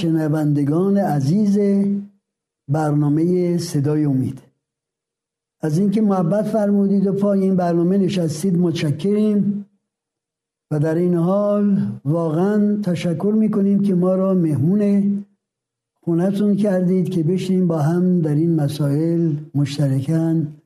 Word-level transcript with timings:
شنوندگان 0.00 0.96
عزیز 0.98 1.58
برنامه 2.68 3.58
صدای 3.58 4.04
امید. 4.04 4.38
از 5.60 5.78
اینکه 5.78 6.00
محبت 6.00 6.44
فرمودید 6.44 7.06
و 7.06 7.12
پای 7.12 7.40
این 7.40 7.56
برنامه 7.56 7.98
نشستید 7.98 8.58
متشکریم 8.58 9.66
و 10.70 10.78
در 10.78 10.94
این 10.94 11.14
حال 11.14 11.78
واقعا 12.04 12.80
تشکر 12.82 13.34
می‌کنیم 13.36 13.82
که 13.82 13.94
ما 13.94 14.14
را 14.14 14.34
مهمون 14.34 15.24
خونتون 16.02 16.56
کردید 16.56 17.08
که 17.10 17.22
بشیم 17.22 17.66
با 17.66 17.78
هم 17.78 18.20
در 18.20 18.34
این 18.34 18.54
مسائل 18.54 19.32
مشترکن 19.54 20.56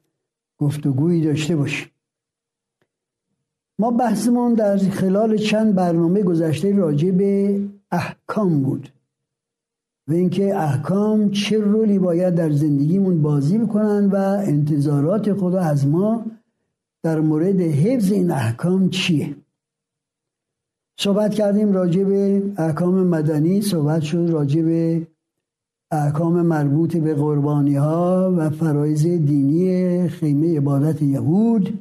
گفتگویی 0.58 1.24
داشته 1.24 1.56
باشیم. 1.56 1.88
ما 3.78 3.90
بحثمون 3.90 4.54
در 4.54 4.78
خلال 4.78 5.36
چند 5.36 5.74
برنامه 5.74 6.22
گذشته 6.22 6.76
راجع 6.76 7.10
به 7.10 7.60
احکام 7.90 8.62
بود. 8.62 8.93
و 10.08 10.12
اینکه 10.12 10.56
احکام 10.56 11.30
چه 11.30 11.58
رولی 11.58 11.98
باید 11.98 12.34
در 12.34 12.50
زندگیمون 12.50 13.22
بازی 13.22 13.58
بکنن 13.58 14.06
و 14.06 14.16
انتظارات 14.46 15.32
خدا 15.32 15.60
از 15.60 15.86
ما 15.86 16.26
در 17.02 17.20
مورد 17.20 17.60
حفظ 17.60 18.12
این 18.12 18.30
احکام 18.30 18.90
چیه. 18.90 19.36
صحبت 20.98 21.34
کردیم 21.34 21.72
راجع 21.72 22.04
به 22.04 22.42
احکام 22.56 23.06
مدنی 23.06 23.62
صحبت 23.62 24.02
شد 24.02 24.28
راجع 24.30 24.62
به 24.62 25.06
احکام 25.90 26.42
مربوط 26.42 26.96
به 26.96 27.14
قربانی 27.14 27.76
ها 27.76 28.34
و 28.36 28.50
فرایز 28.50 29.02
دینی 29.02 30.08
خیمه 30.08 30.56
عبادت 30.56 31.02
یهود. 31.02 31.78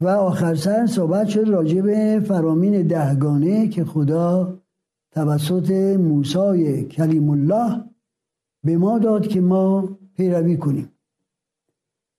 و 0.00 0.08
آخر 0.08 0.54
سر 0.54 0.86
صحبت 0.86 1.28
شد 1.28 1.48
راجع 1.48 1.80
به 1.80 2.22
فرامین 2.28 2.82
دهگانه 2.82 3.68
که 3.68 3.84
خدا 3.84 4.58
توسط 5.16 5.70
موسای 5.98 6.84
کلیم 6.84 7.30
الله 7.30 7.84
به 8.64 8.76
ما 8.76 8.98
داد 8.98 9.28
که 9.28 9.40
ما 9.40 9.98
پیروی 10.16 10.56
کنیم. 10.56 10.92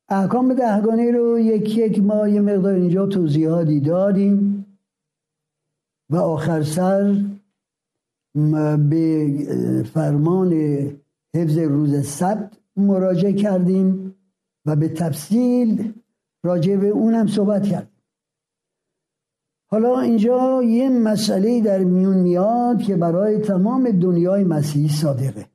احکام 0.10 0.54
دهگانه 0.54 1.12
رو 1.12 1.40
یکی 1.40 1.82
یک 1.82 2.00
ما 2.00 2.28
یه 2.28 2.42
مقدار 2.42 2.74
اینجا 2.74 3.06
توضیحاتی 3.06 3.80
دادیم 3.80 4.66
و 6.10 6.16
آخر 6.16 6.64
سر 6.64 7.26
به 8.90 9.28
فرمان 9.94 10.54
حفظ 11.36 11.58
روز 11.58 12.08
سبت 12.08 12.58
مراجعه 12.76 13.34
کردیم 13.34 14.16
و 14.66 14.76
به 14.76 14.90
تفصیل 14.90 15.94
راجع 16.44 16.76
به 16.76 16.88
اونم 16.88 17.28
صحبت 17.28 17.64
کرد 17.64 17.92
حالا 19.70 20.00
اینجا 20.00 20.64
یه 20.64 20.90
مسئله 20.90 21.62
در 21.62 21.84
میون 21.84 22.18
میاد 22.18 22.82
که 22.82 22.96
برای 22.96 23.40
تمام 23.40 23.92
دنیای 23.92 24.44
مسیحی 24.44 24.90
صادقه. 24.90 25.46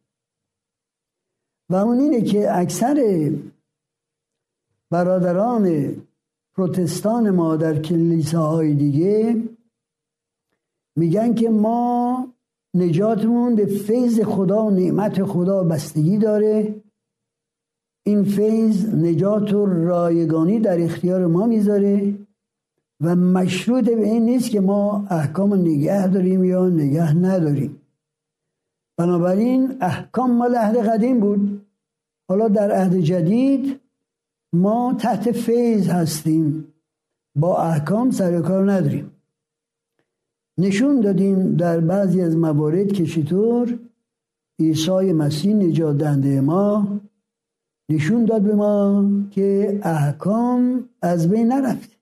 و 1.71 1.75
اون 1.75 1.99
اینه 1.99 2.23
که 2.23 2.59
اکثر 2.59 3.31
برادران 4.91 5.97
پروتستان 6.55 7.31
ما 7.31 7.57
در 7.57 7.83
کلیساهای 7.83 8.75
دیگه 8.75 9.43
میگن 10.97 11.35
که 11.35 11.51
ما 11.51 12.29
نجاتمون 12.75 13.55
به 13.55 13.67
فیض 13.67 14.21
خدا 14.21 14.65
و 14.65 14.71
نعمت 14.71 15.25
خدا 15.25 15.65
بستگی 15.65 16.19
داره. 16.19 16.83
این 18.07 18.25
فیض 18.25 18.95
نجات 18.95 19.53
و 19.53 19.67
رایگانی 19.67 20.61
در 20.61 20.81
اختیار 20.81 21.27
ما 21.27 21.47
می‌ذاره. 21.47 22.15
و 23.03 23.17
مشروط 23.17 23.85
به 23.85 24.05
این 24.05 24.25
نیست 24.25 24.51
که 24.51 24.61
ما 24.61 25.07
احکام 25.11 25.55
نگه 25.55 26.07
داریم 26.07 26.45
یا 26.45 26.69
نگه 26.69 27.15
نداریم. 27.15 27.81
بنابراین 28.97 29.77
احکام 29.81 30.31
مال 30.37 30.55
عهد 30.55 30.77
قدیم 30.77 31.21
بود. 31.21 31.67
حالا 32.29 32.49
در 32.49 32.71
عهد 32.73 32.97
جدید 32.97 33.81
ما 34.53 34.95
تحت 34.99 35.33
فیض 35.33 35.89
هستیم. 35.89 36.67
با 37.37 37.63
احکام 37.63 38.11
سر 38.11 38.41
کار 38.41 38.73
نداریم. 38.73 39.11
نشون 40.59 41.01
دادیم 41.01 41.57
در 41.57 41.81
بعضی 41.81 42.21
از 42.21 42.37
موارد 42.37 42.93
که 42.93 43.07
چطور 43.07 43.79
عیسی 44.61 45.13
مسیح 45.13 45.55
نجات 45.55 45.99
دهنده 45.99 46.41
ما 46.41 47.01
نشون 47.89 48.25
داد 48.25 48.43
به 48.43 48.55
ما 48.55 49.05
که 49.31 49.81
احکام 49.83 50.89
از 51.03 51.29
بین 51.29 51.53
نرفته. 51.53 52.02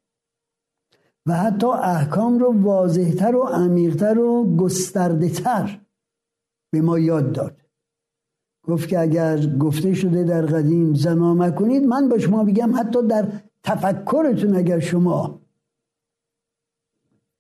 و 1.27 1.33
حتی 1.33 1.67
احکام 1.67 2.39
رو 2.39 2.63
واضحتر 2.63 3.37
و 3.37 3.43
عمیقتر 3.43 4.19
و 4.19 4.57
گسترده 4.57 5.29
تر 5.29 5.81
به 6.73 6.81
ما 6.81 6.99
یاد 6.99 7.33
داد. 7.33 7.57
گفت 8.63 8.89
که 8.89 9.01
اگر 9.01 9.57
گفته 9.57 9.95
شده 9.95 10.25
در 10.25 10.47
قدیم 10.47 10.95
زنا 10.95 11.51
کنید 11.51 11.85
من 11.85 12.09
با 12.09 12.19
شما 12.19 12.45
بگم 12.45 12.77
حتی 12.77 13.07
در 13.07 13.33
تفکرتون 13.63 14.57
اگر 14.57 14.79
شما 14.79 15.41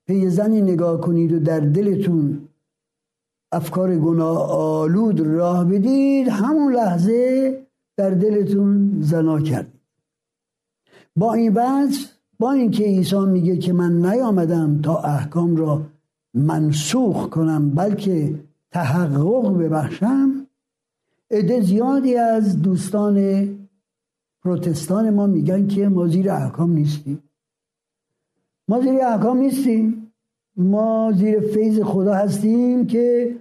پی 0.06 0.30
زنی 0.30 0.62
نگاه 0.62 1.00
کنید 1.00 1.32
و 1.32 1.38
در 1.38 1.60
دلتون 1.60 2.48
افکار 3.52 3.96
گناه 3.96 4.50
آلود 4.50 5.20
راه 5.20 5.64
بدید 5.64 6.28
همون 6.28 6.72
لحظه 6.74 7.66
در 7.96 8.10
دلتون 8.10 9.00
زنا 9.00 9.40
کرد 9.40 9.72
با 11.16 11.34
این 11.34 11.52
وضع 11.54 12.19
با 12.40 12.52
اینکه 12.52 12.84
عیسی 12.84 13.18
میگه 13.26 13.56
که 13.56 13.72
من 13.72 13.92
نیامدم 14.06 14.80
تا 14.82 14.98
احکام 14.98 15.56
را 15.56 15.82
منسوخ 16.34 17.28
کنم 17.28 17.70
بلکه 17.70 18.34
تحقق 18.70 19.58
ببخشم 19.58 20.46
عده 21.30 21.60
زیادی 21.60 22.16
از 22.16 22.62
دوستان 22.62 23.48
پروتستان 24.44 25.10
ما 25.10 25.26
میگن 25.26 25.66
که 25.66 25.88
ما 25.88 26.06
زیر 26.06 26.30
احکام 26.30 26.72
نیستیم. 26.72 27.22
ما 28.68 28.80
زیر 28.80 29.04
احکام 29.04 29.38
نیستیم. 29.38 30.12
ما 30.56 31.12
زیر 31.16 31.40
فیض 31.40 31.80
خدا 31.80 32.14
هستیم 32.14 32.86
که 32.86 33.36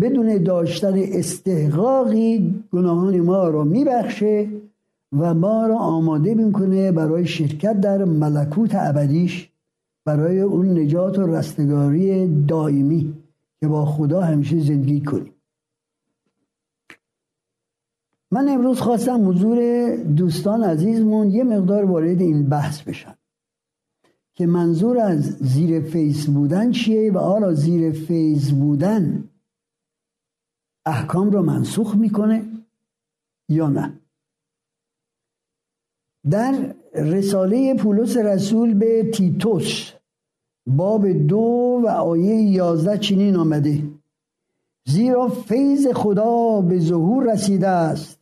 بدون 0.00 0.42
داشتن 0.42 0.94
استحقاقی 0.96 2.54
گناهان 2.72 3.20
ما 3.20 3.48
را 3.48 3.64
میبخشه. 3.64 4.48
و 5.12 5.34
ما 5.34 5.66
را 5.66 5.78
آماده 5.78 6.34
می‌کنه 6.34 6.92
برای 6.92 7.26
شرکت 7.26 7.80
در 7.80 8.04
ملکوت 8.04 8.74
ابدیش 8.74 9.50
برای 10.04 10.40
اون 10.40 10.78
نجات 10.78 11.18
و 11.18 11.26
رستگاری 11.26 12.44
دائمی 12.44 13.14
که 13.60 13.68
با 13.68 13.84
خدا 13.86 14.20
همیشه 14.20 14.60
زندگی 14.60 15.00
کنیم. 15.00 15.32
من 18.30 18.48
امروز 18.48 18.80
خواستم 18.80 19.28
حضور 19.28 19.88
دوستان 19.96 20.64
عزیزمون 20.64 21.30
یه 21.30 21.44
مقدار 21.44 21.84
وارد 21.84 22.20
این 22.20 22.48
بحث 22.48 22.82
بشن 22.82 23.14
که 24.34 24.46
منظور 24.46 24.98
از 24.98 25.22
زیر 25.22 25.80
فیض 25.80 26.26
بودن 26.26 26.70
چیه 26.70 27.12
و 27.12 27.18
آیا 27.18 27.52
زیر 27.52 27.92
فیض 27.92 28.50
بودن 28.50 29.24
احکام 30.86 31.30
رو 31.30 31.42
منسوخ 31.42 31.96
می‌کنه 31.96 32.44
یا 33.48 33.68
نه. 33.68 34.00
در 36.30 36.74
رساله 36.94 37.74
پولس 37.74 38.16
رسول 38.16 38.74
به 38.74 39.10
تیتوس 39.10 39.92
باب 40.66 41.08
دو 41.08 41.80
و 41.84 41.88
آیه 41.88 42.42
یازده 42.42 42.98
چنین 42.98 43.36
آمده 43.36 43.82
زیرا 44.86 45.28
فیض 45.28 45.86
خدا 45.86 46.60
به 46.60 46.78
ظهور 46.78 47.32
رسیده 47.32 47.68
است 47.68 48.18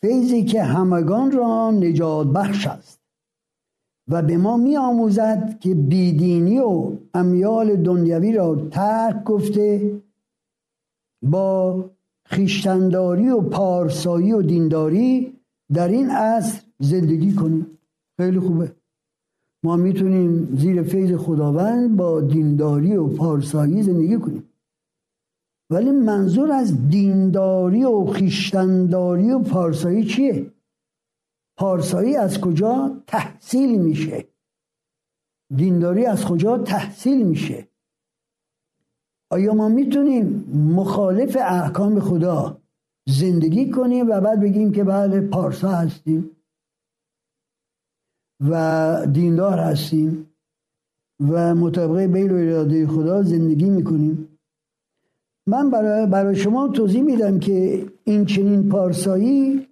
فیضی 0.00 0.44
که 0.44 0.62
همگان 0.62 1.32
را 1.32 1.70
نجات 1.70 2.26
بخش 2.26 2.66
است 2.66 3.00
و 4.08 4.22
به 4.22 4.36
ما 4.36 4.56
می 4.56 4.76
آموزد 4.76 5.58
که 5.60 5.74
بیدینی 5.74 6.58
و 6.58 6.92
امیال 7.14 7.76
دنیوی 7.76 8.32
را 8.32 8.68
ترک 8.70 9.24
گفته 9.24 10.00
با 11.22 11.84
خیشتنداری 12.26 13.28
و 13.28 13.40
پارسایی 13.40 14.32
و 14.32 14.42
دینداری 14.42 15.34
در 15.72 15.88
این 15.88 16.10
عصر 16.10 16.63
زندگی 16.78 17.34
کنیم 17.34 17.66
خیلی 18.16 18.40
خوبه. 18.40 18.76
ما 19.64 19.76
می‌تونیم 19.76 20.56
زیر 20.56 20.82
فیض 20.82 21.12
خداوند 21.12 21.96
با 21.96 22.20
دینداری 22.20 22.96
و 22.96 23.06
پارسایی 23.06 23.82
زندگی 23.82 24.18
کنیم. 24.18 24.48
ولی 25.70 25.90
منظور 25.90 26.52
از 26.52 26.88
دینداری 26.88 27.84
و 27.84 28.04
خیشتنداری 28.04 29.30
و 29.30 29.38
پارسایی 29.38 30.04
چیه؟ 30.04 30.52
پارسایی 31.58 32.16
از 32.16 32.40
کجا 32.40 33.02
تحصیل 33.06 33.82
میشه؟ 33.82 34.24
دینداری 35.56 36.06
از 36.06 36.24
کجا 36.24 36.58
تحصیل 36.58 37.26
میشه؟ 37.26 37.68
آیا 39.30 39.54
ما 39.54 39.68
می‌تونیم 39.68 40.44
مخالف 40.54 41.36
احکام 41.40 42.00
خدا 42.00 42.60
زندگی 43.08 43.70
کنیم 43.70 44.10
و 44.10 44.20
بعد 44.20 44.40
بگیم 44.40 44.72
که 44.72 44.84
بله 44.84 45.20
پارسا 45.20 45.68
هستیم؟ 45.68 46.30
و 48.50 49.06
دیندار 49.12 49.58
هستیم 49.58 50.26
و 51.30 51.54
مطابق 51.54 52.00
بیل 52.00 52.32
و 52.32 52.34
اراده 52.34 52.86
خدا 52.86 53.22
زندگی 53.22 53.70
می‌کنیم. 53.70 54.28
من 55.46 55.70
برای, 55.70 56.06
برای 56.06 56.36
شما 56.36 56.68
توضیح 56.68 57.02
میدم 57.02 57.38
که 57.38 57.86
این 58.04 58.24
چنین 58.24 58.68
پارسایی 58.68 59.66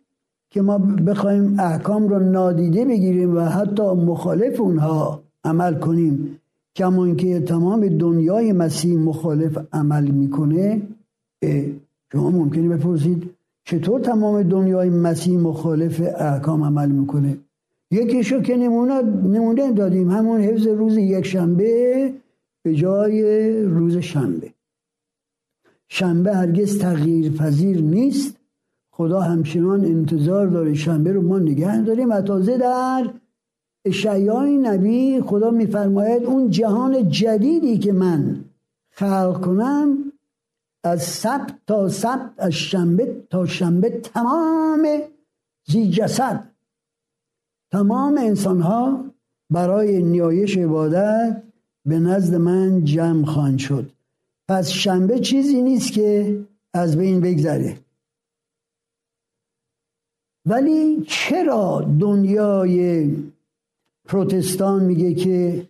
که 0.51 0.63
ما 0.63 0.79
بخوایم 0.79 1.61
احکام 1.61 2.09
رو 2.09 2.19
نادیده 2.19 2.85
بگیریم 2.85 3.37
و 3.37 3.41
حتی 3.41 3.83
مخالف 3.83 4.61
اونها 4.61 5.23
عمل 5.45 5.75
کنیم 5.75 6.39
کمان 6.77 7.17
که 7.17 7.41
تمام 7.41 7.89
دنیای 7.89 8.53
مسیح 8.53 8.99
مخالف 8.99 9.59
عمل 9.73 10.11
می‌کنه 10.11 10.83
شما 12.13 12.31
ممکنه 12.31 12.69
بپرسید 12.69 13.31
چطور 13.65 14.01
تمام 14.01 14.43
دنیای 14.43 14.91
مسیح 14.91 15.39
مخالف 15.39 16.01
احکام 16.19 16.65
عمل 16.65 16.89
می‌کنه؟ 16.91 17.37
یکیشو 17.93 18.41
که 18.43 18.57
نمونه, 18.57 19.03
نمونه 19.03 19.73
دادیم. 19.73 20.11
همون 20.11 20.41
حفظ 20.41 20.67
روز 20.67 20.97
یک 20.97 21.27
شنبه 21.27 22.13
به 22.63 22.75
جای 22.75 23.23
روز 23.63 23.97
شنبه. 23.97 24.53
شنبه 25.89 26.37
هرگز 26.37 26.79
تغییر 26.79 27.33
پذیر 27.33 27.81
نیست. 27.81 28.37
خدا 28.91 29.21
همچنان 29.21 29.85
انتظار 29.85 30.47
داره 30.47 30.75
شنبه 30.75 31.13
رو 31.13 31.23
ما 31.23 31.39
نگه 31.39 31.83
داریم. 31.83 32.11
و 32.11 32.21
تازه 32.21 32.59
در 32.59 33.11
اشعیای 33.85 34.59
نبی 34.59 35.21
خدا 35.21 35.51
میفرماید 35.51 36.25
اون 36.25 36.51
جهان 36.51 37.09
جدیدی 37.09 37.79
که 37.79 37.93
من 37.93 38.45
خلق 38.91 39.41
کنم 39.45 40.13
از 40.85 41.03
سبت 41.03 41.55
تا 41.67 41.89
سبت 41.89 42.31
از 42.39 42.53
شنبه 42.53 43.23
تا 43.31 43.47
شنبه 43.47 43.91
تمام 43.91 44.89
زی 45.67 45.91
جسد 45.91 46.52
تمام 47.73 48.19
انسان 48.19 48.61
ها 48.61 49.05
برای 49.51 50.03
نیایش 50.03 50.59
عبادت 50.59 51.43
به 51.87 51.99
نزد 51.99 52.35
من 52.35 52.85
جمع 52.85 53.25
خواهند 53.25 53.59
شد. 53.59 53.91
پس 54.49 54.69
شنبه 54.69 55.21
چیزی 55.21 55.63
نیست 55.63 55.93
که 55.93 56.39
از 56.75 56.97
بین 56.97 57.21
بگذره. 57.21 57.77
ولی 60.47 61.05
چرا 61.09 61.91
دنیای 62.01 63.11
پروتستان 64.05 64.85
میگه 64.85 65.15
که 65.15 65.69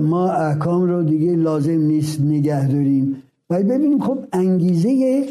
ما 0.00 0.32
احکام 0.32 0.82
رو 0.82 1.02
دیگه 1.02 1.36
لازم 1.36 1.80
نیست 1.80 2.20
نگه 2.20 2.68
داریم؟ 2.68 3.22
و 3.50 3.62
ببینیم 3.62 4.00
خب 4.00 4.18
انگیزه 4.32 5.26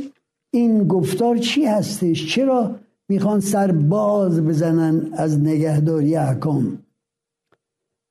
این 0.51 0.87
گفتار 0.87 1.37
چی 1.37 1.65
هستش؟ 1.65 2.35
چرا 2.35 2.75
می‌خوان 3.11 3.39
سر 3.39 3.71
باز 3.71 4.41
بزنن 4.41 4.95
از 5.13 5.39
نگهداری 5.39 6.15
احکام. 6.15 6.79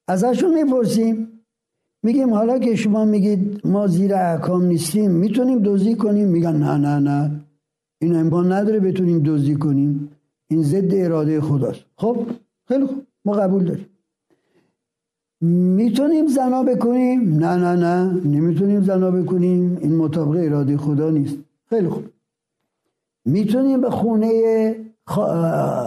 ازشون 0.08 0.52
می‌پرسیم 0.62 1.14
میگیم 2.02 2.34
حالا 2.34 2.58
که 2.58 2.76
شما 2.76 3.04
میگید 3.04 3.66
ما 3.66 3.86
زیر 3.86 4.14
احکام 4.14 4.62
نیستیم 4.64 5.10
می‌تونیم 5.10 5.58
دوزی 5.58 5.94
کنیم؟ 5.94 6.28
میگن 6.28 6.56
نه 6.56 6.76
نه 6.76 6.98
نه. 6.98 7.40
این 8.02 8.16
امکان 8.16 8.52
نداره 8.52 8.80
بتونیم 8.80 9.18
دوزی 9.18 9.54
کنیم. 9.54 10.10
این 10.50 10.62
ضد 10.62 10.94
اراده 10.94 11.40
خداست. 11.40 11.84
خب 11.96 12.16
خیلی 12.68 12.86
خوب. 12.86 13.02
ما 13.24 13.32
قبول 13.32 13.64
داریم. 13.64 13.86
می‌تونیم 15.80 16.26
زنا 16.26 16.62
بکنیم؟ 16.62 17.20
نه 17.38 17.56
نه 17.56 17.72
نه. 17.76 17.94
نمی‌تونیم 18.24 18.82
زنا 18.82 19.10
بکنیم. 19.10 19.78
این 19.80 19.96
مطابق 19.96 20.36
اراده 20.46 20.76
خدا 20.76 21.10
نیست. 21.10 21.36
خیلی 21.70 21.88
خوب. 21.88 22.04
می‌تونیم 23.24 23.80
به 23.80 23.90
خونه 23.90 24.30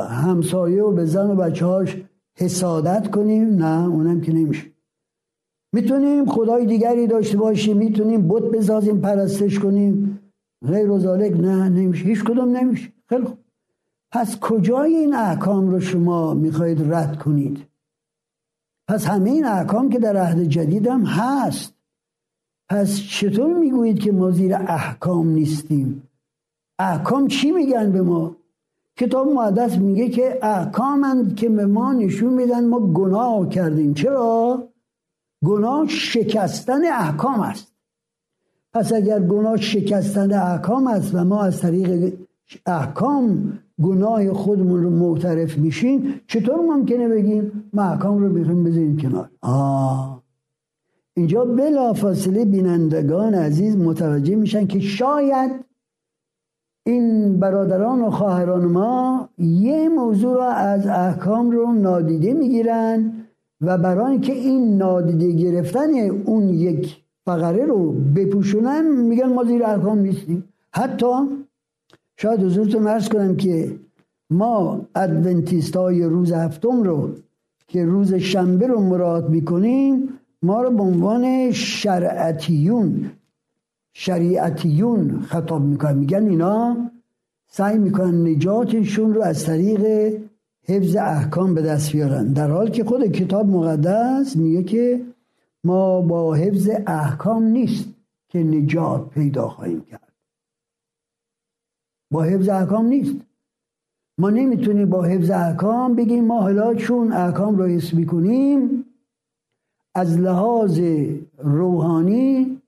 همسایه 0.10 0.84
و 0.84 0.92
به 0.92 1.06
زن 1.06 1.32
و 1.32 1.36
بچه 1.36 1.66
هاش 1.66 1.98
حسادت 2.38 3.12
کنیم؟ 3.12 3.56
نه 3.56 3.88
اونم 3.90 4.22
که 4.22 4.34
نمیشه. 4.34 4.72
می‌تونیم 5.74 6.26
خدای 6.26 6.66
دیگری 6.66 7.08
داشته 7.08 7.38
باشیم 7.38 7.78
می‌تونیم 7.78 8.28
بت 8.28 8.44
بزازیم 8.44 9.02
پرستش 9.02 9.60
کنیم. 9.60 10.20
غیر 10.68 10.92
و 10.92 11.16
نه 11.18 11.70
نمیشه. 11.70 12.06
هیچ 12.06 12.24
کدوم 12.24 12.58
نمیشه. 12.58 12.92
خیلی 13.10 13.24
خوب. 13.24 13.38
پس 14.12 14.40
کجای 14.40 14.96
این 14.96 15.16
احکام 15.16 15.70
رو 15.70 15.80
شما 15.80 16.34
می‌خواهید 16.34 16.94
رد 16.94 17.20
کنید؟ 17.20 17.66
پس 18.88 19.08
همه 19.08 19.30
این 19.30 19.46
احکام 19.46 19.90
که 19.90 20.00
در 20.00 20.18
عهد 20.18 20.44
جدید 20.44 20.88
هم 20.88 21.06
هست. 21.06 21.74
پس 22.70 22.98
چطور 22.98 23.54
می‌گویید 23.54 24.00
که 24.00 24.12
ما 24.12 24.32
زیر 24.32 24.56
احکام 24.56 25.30
نیستیم؟ 25.30 26.04
احکام 26.80 27.28
چی 27.28 27.52
میگن 27.52 27.92
به 27.92 28.02
ما؟ 28.02 28.36
کتاب 28.98 29.28
مقدس 29.28 29.78
میگه 29.78 30.10
که 30.10 30.40
احکامند 30.42 31.36
که 31.36 31.50
به 31.50 31.66
ما 31.66 31.94
نشون 31.94 32.34
میدن 32.34 32.68
ما 32.68 32.80
گناه 32.80 33.50
کردیم. 33.50 33.94
چرا؟ 33.94 34.64
گناه 35.46 35.88
شکستن 35.88 36.86
احکام 36.86 37.40
است. 37.40 37.74
پس 38.74 38.94
اگر 38.94 39.20
گناه 39.20 39.58
شکستن 39.58 40.34
احکام 40.34 40.88
است 40.88 41.16
و 41.16 41.24
ما 41.24 41.44
از 41.44 41.62
طریق 41.62 42.14
احکام 42.66 43.60
گناه 43.82 44.34
خودمون 44.34 44.84
رو 44.84 44.90
معترف 44.90 45.58
میشیم 45.58 46.22
چطور 46.28 46.56
ممکنه 46.56 47.08
بگیم 47.08 47.70
ما 47.74 47.84
احکام 47.84 48.18
رو 48.18 48.30
بخوایم 48.30 48.64
بذاریم 48.64 48.98
کنار؟ 48.98 49.30
آه. 49.42 50.24
اینجا 51.16 51.46
بلا 51.46 51.94
فاصله 51.94 52.46
بینندگان 52.46 53.34
عزیز 53.34 53.78
متوجه 53.78 54.36
میشن 54.36 54.68
که 54.68 54.80
شاید 54.80 55.52
این 56.86 57.40
برادران 57.40 58.02
و 58.02 58.10
خواهران 58.10 58.66
ما 58.66 59.30
یه 59.38 59.90
موضوع 59.90 60.36
را 60.36 60.52
از 60.52 60.88
احکام 60.88 61.52
رو 61.52 61.72
نادیده 61.72 62.34
می‌گیرن 62.34 63.12
و 63.62 63.78
برای 63.78 64.20
که 64.20 64.34
این 64.34 64.78
نادیده 64.78 65.32
گرفتن 65.32 65.90
اون 66.26 66.50
یک 66.50 67.04
فقره 67.26 67.66
رو 67.66 67.92
بپوشونن 67.92 68.88
میگن 68.92 69.34
ما 69.34 69.44
زیر 69.44 69.64
احکام 69.64 70.00
نیستیم. 70.00 70.44
حتی 70.74 71.14
شاید 72.18 72.44
حضورتون 72.44 72.88
ارز 72.88 73.10
کنم 73.10 73.36
که 73.36 73.76
ما 74.30 74.82
ادونتیست 74.96 75.76
های 75.76 76.04
روز 76.04 76.32
هفتم 76.32 76.84
رو 76.84 77.10
که 77.68 77.86
روز 77.86 78.14
شنبه 78.14 78.68
رو 78.68 78.80
مراد 78.80 79.30
می‌کنیم 79.30 80.10
ما 80.44 80.62
رو 80.62 80.70
به 80.70 80.84
عنوان 80.84 81.52
شرعتیون 81.52 83.12
شریعتیون 83.94 85.22
خطاب 85.22 85.62
می‌کنن. 85.62 85.98
میگن 85.98 86.30
اینا 86.30 86.78
سعی 87.48 87.78
می‌کنن 87.78 88.28
نجاتشون 88.28 89.14
رو 89.14 89.22
از 89.22 89.46
طریق 89.46 90.14
حفظ 90.66 90.96
احکام 90.96 91.54
به 91.54 91.62
دست 91.62 91.92
بیارن. 91.92 92.34
در 92.34 92.52
حال 92.52 92.70
که 92.70 92.84
خود 92.84 93.12
کتاب 93.12 93.48
مقدس 93.48 94.36
میگه 94.36 94.64
که 94.64 95.02
ما 95.64 96.02
با 96.02 96.34
حفظ 96.34 96.70
احکام 96.88 97.44
نیست 97.44 97.86
که 98.30 98.44
نجات 98.44 99.10
پیدا 99.10 99.50
خواهیم 99.50 99.82
کرد. 99.82 100.14
با 102.12 102.24
حفظ 102.24 102.50
احکام 102.50 102.86
نیست. 102.86 103.16
ما 104.18 104.30
نمی‌تونیم 104.30 104.90
با 104.90 105.04
حفظ 105.04 105.30
احکام 105.30 105.96
بگیم 105.96 106.26
ما 106.26 106.42
حالا 106.42 106.76
چون 106.76 107.12
احکام 107.12 107.56
رو 107.56 107.66
حفظ 107.66 107.94
می‌کنیم. 107.94 108.86
از 109.96 110.20
لحاظ 110.20 110.82
روحانی 111.38 112.62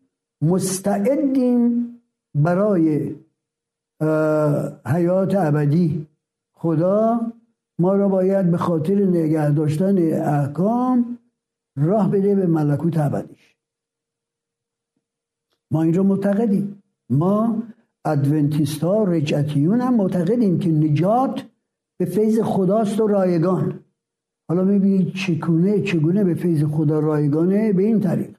مستعدیم 0.46 1.88
برای 2.36 3.16
حیات 4.86 5.36
ابدی. 5.36 6.08
خدا 6.54 7.20
ما 7.80 7.94
را 7.96 8.10
باید 8.10 8.52
به 8.52 8.58
خاطر 8.58 8.96
نگه 8.96 9.52
داشتن 9.52 9.98
احکام 10.14 11.18
راه 11.78 12.12
بده 12.12 12.36
به 12.36 12.48
ملکوت 12.48 12.98
ابدیش. 12.98 13.56
ما 15.72 15.82
اینجا 15.82 16.04
معتقدیم. 16.04 16.84
ما 17.10 17.64
ادونتیست 18.06 18.84
ها 18.84 19.04
رجعتیون 19.04 19.82
هم 19.82 19.96
معتقدیم 19.96 20.60
که 20.60 20.70
نجات 20.70 21.46
به 21.98 22.06
فیض 22.06 22.40
خداست 22.40 23.02
و 23.02 23.08
رایگان. 23.08 23.80
حالا 24.50 24.66
ببینید 24.66 25.14
چگونه 25.14 25.82
چگونه 25.82 26.24
به 26.24 26.34
فیض 26.34 26.64
خدا 26.64 27.00
رایگانه؟ 27.00 27.74
به 27.74 27.84
این 27.84 28.00
طریق. 28.00 28.36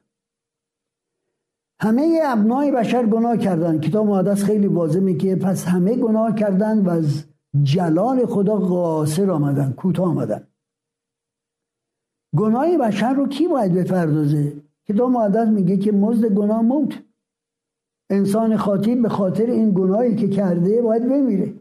همه 1.81 2.21
ابنای 2.25 2.71
بشر 2.71 3.05
گناه 3.05 3.37
کردن. 3.37 3.79
کتاب 3.79 4.07
مقدس 4.07 4.43
خیلی 4.43 4.67
واضح 4.67 4.99
میگه 4.99 5.35
پس 5.35 5.65
همه 5.65 5.95
گناه 5.95 6.35
کردن 6.35 6.79
و 6.79 6.89
از 6.89 7.23
جلال 7.63 8.25
خدا 8.25 8.55
قاصر 8.55 9.31
آمدن 9.31 9.71
کوتاه 9.71 10.09
آمدن. 10.09 10.47
گناه 12.35 12.77
بشر 12.77 13.13
رو 13.13 13.27
کی 13.27 13.47
باید 13.47 13.73
بپردازه؟ 13.73 14.53
کتاب 14.87 15.11
مقدس 15.11 15.47
میگه 15.47 15.77
که 15.77 15.91
مزد 15.91 16.25
گناه 16.25 16.61
موت. 16.61 17.03
انسان 18.09 18.57
خاطی 18.57 18.95
به 18.95 19.09
خاطر 19.09 19.45
این 19.45 19.71
گناهی 19.71 20.15
که 20.15 20.27
کرده 20.27 20.81
باید 20.81 21.09
بمیره. 21.09 21.53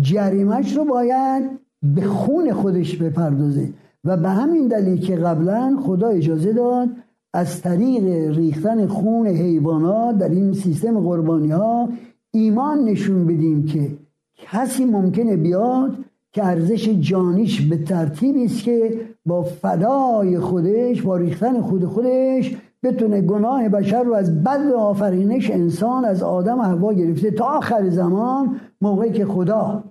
جریمش 0.00 0.76
رو 0.76 0.84
باید 0.84 1.60
به 1.82 2.06
خون 2.06 2.52
خودش 2.52 2.96
بپردازه. 2.96 3.72
و 4.04 4.16
به 4.16 4.28
همین 4.28 4.68
دلیل 4.68 5.00
که 5.00 5.16
قبلا 5.16 5.78
خدا 5.82 6.08
اجازه 6.08 6.52
داد 6.52 6.88
از 7.34 7.62
طریق 7.62 8.36
ریختن 8.36 8.86
خون 8.86 9.26
حیوانات 9.26 10.18
در 10.18 10.28
این 10.28 10.52
سیستم 10.52 11.00
قربانی 11.00 11.50
ها 11.50 11.88
ایمان 12.30 12.84
نشون 12.84 13.26
بدیم 13.26 13.66
که 13.66 13.90
کسی 14.36 14.84
ممکنه 14.84 15.36
بیاد 15.36 15.98
که 16.32 16.44
ارزش 16.44 16.88
جانیش 16.88 17.60
به 17.60 17.76
ترتیبی 17.76 18.44
است 18.44 18.62
که 18.62 19.00
با 19.26 19.42
فدای 19.42 20.38
خودش 20.38 21.02
با 21.02 21.16
ریختن 21.16 21.60
خود 21.60 21.84
خودش 21.84 22.56
بتونه 22.82 23.20
گناه 23.20 23.68
بشر 23.68 24.02
رو 24.02 24.14
از 24.14 24.42
بد 24.42 24.72
آفرینش 24.72 25.50
انسان 25.50 26.04
از 26.04 26.22
آدم 26.22 26.58
و 26.58 26.62
حوا 26.62 26.92
گرفته. 26.92 27.30
تا 27.30 27.44
آخر 27.44 27.88
زمان 27.88 28.60
موقعی 28.80 29.12
که 29.12 29.26
خدا 29.26 29.84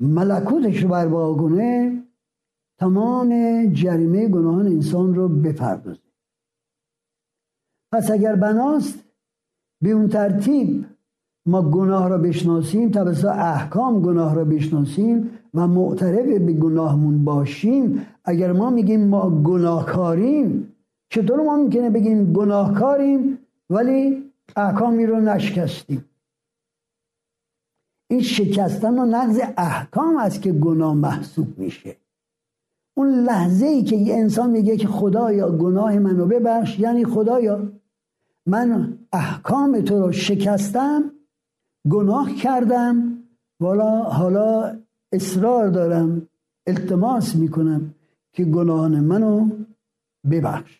ملکوتش 0.00 0.82
رو 0.82 0.88
برپا 0.88 1.34
کنه 1.34 2.02
تمام 2.78 3.30
جریمه 3.72 4.28
گناهان 4.28 4.66
انسان 4.66 5.14
رو 5.14 5.28
بپردازه. 5.28 6.09
پس 7.92 8.10
اگر 8.10 8.36
بناست 8.36 8.98
به 9.82 9.90
اون 9.90 10.08
ترتیب 10.08 10.86
ما 11.46 11.62
گناه 11.62 12.08
را 12.08 12.18
بشناسیم 12.18 12.90
توسط 12.90 13.24
احکام 13.24 14.02
گناه 14.02 14.34
را 14.34 14.44
بشناسیم 14.44 15.30
و 15.54 15.68
معترف 15.68 16.26
به 16.26 16.52
گناهمون 16.52 17.24
باشیم. 17.24 18.06
اگر 18.24 18.52
ما 18.52 18.70
میگیم 18.70 19.08
ما 19.08 19.42
گناهکاریم 19.42 20.72
چطور 21.12 21.42
ما 21.42 21.56
می‌کنه 21.56 21.90
بگیم 21.90 22.32
گناهکاریم؟ 22.32 23.38
ولی 23.70 24.30
احکامی 24.56 25.06
رو 25.06 25.20
نشکستیم. 25.20 26.04
این 28.10 28.20
شکستن 28.20 28.98
و 28.98 29.06
نقض 29.06 29.40
احکام 29.56 30.16
است 30.16 30.42
که 30.42 30.52
گناه 30.52 30.94
محسوب 30.94 31.58
میشه. 31.58 31.96
اون 32.96 33.08
لحظه 33.08 33.66
ای 33.66 33.82
که 33.82 33.96
یه 33.96 34.14
انسان 34.14 34.50
میگه 34.50 34.76
که 34.76 34.88
خدایا 34.88 35.50
گناه 35.50 35.98
منو 35.98 36.26
ببخش 36.26 36.78
یعنی 36.78 37.04
خدایا 37.04 37.72
من 38.46 38.98
احکام 39.12 39.80
تو 39.80 40.00
رو 40.00 40.12
شکستم 40.12 41.10
گناه 41.90 42.34
کردم 42.34 43.18
والا 43.60 44.02
حالا 44.02 44.78
اصرار 45.12 45.68
دارم 45.68 46.28
التماس 46.66 47.36
می‌کنم 47.36 47.94
که 48.32 48.44
گناهان 48.44 49.00
منو 49.00 49.48
ببخش. 50.30 50.78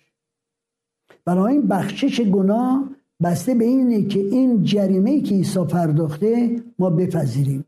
برای 1.25 1.53
این 1.53 1.69
بخشش 1.69 2.21
گناه 2.21 2.89
بسته 3.23 3.55
به 3.55 3.65
اینه 3.65 4.03
که 4.03 4.21
این 4.21 4.63
جریمه 4.65 5.21
که 5.21 5.35
عیسی 5.35 5.65
پرداخته 5.65 6.63
ما 6.79 6.91
بپذیریم. 6.91 7.65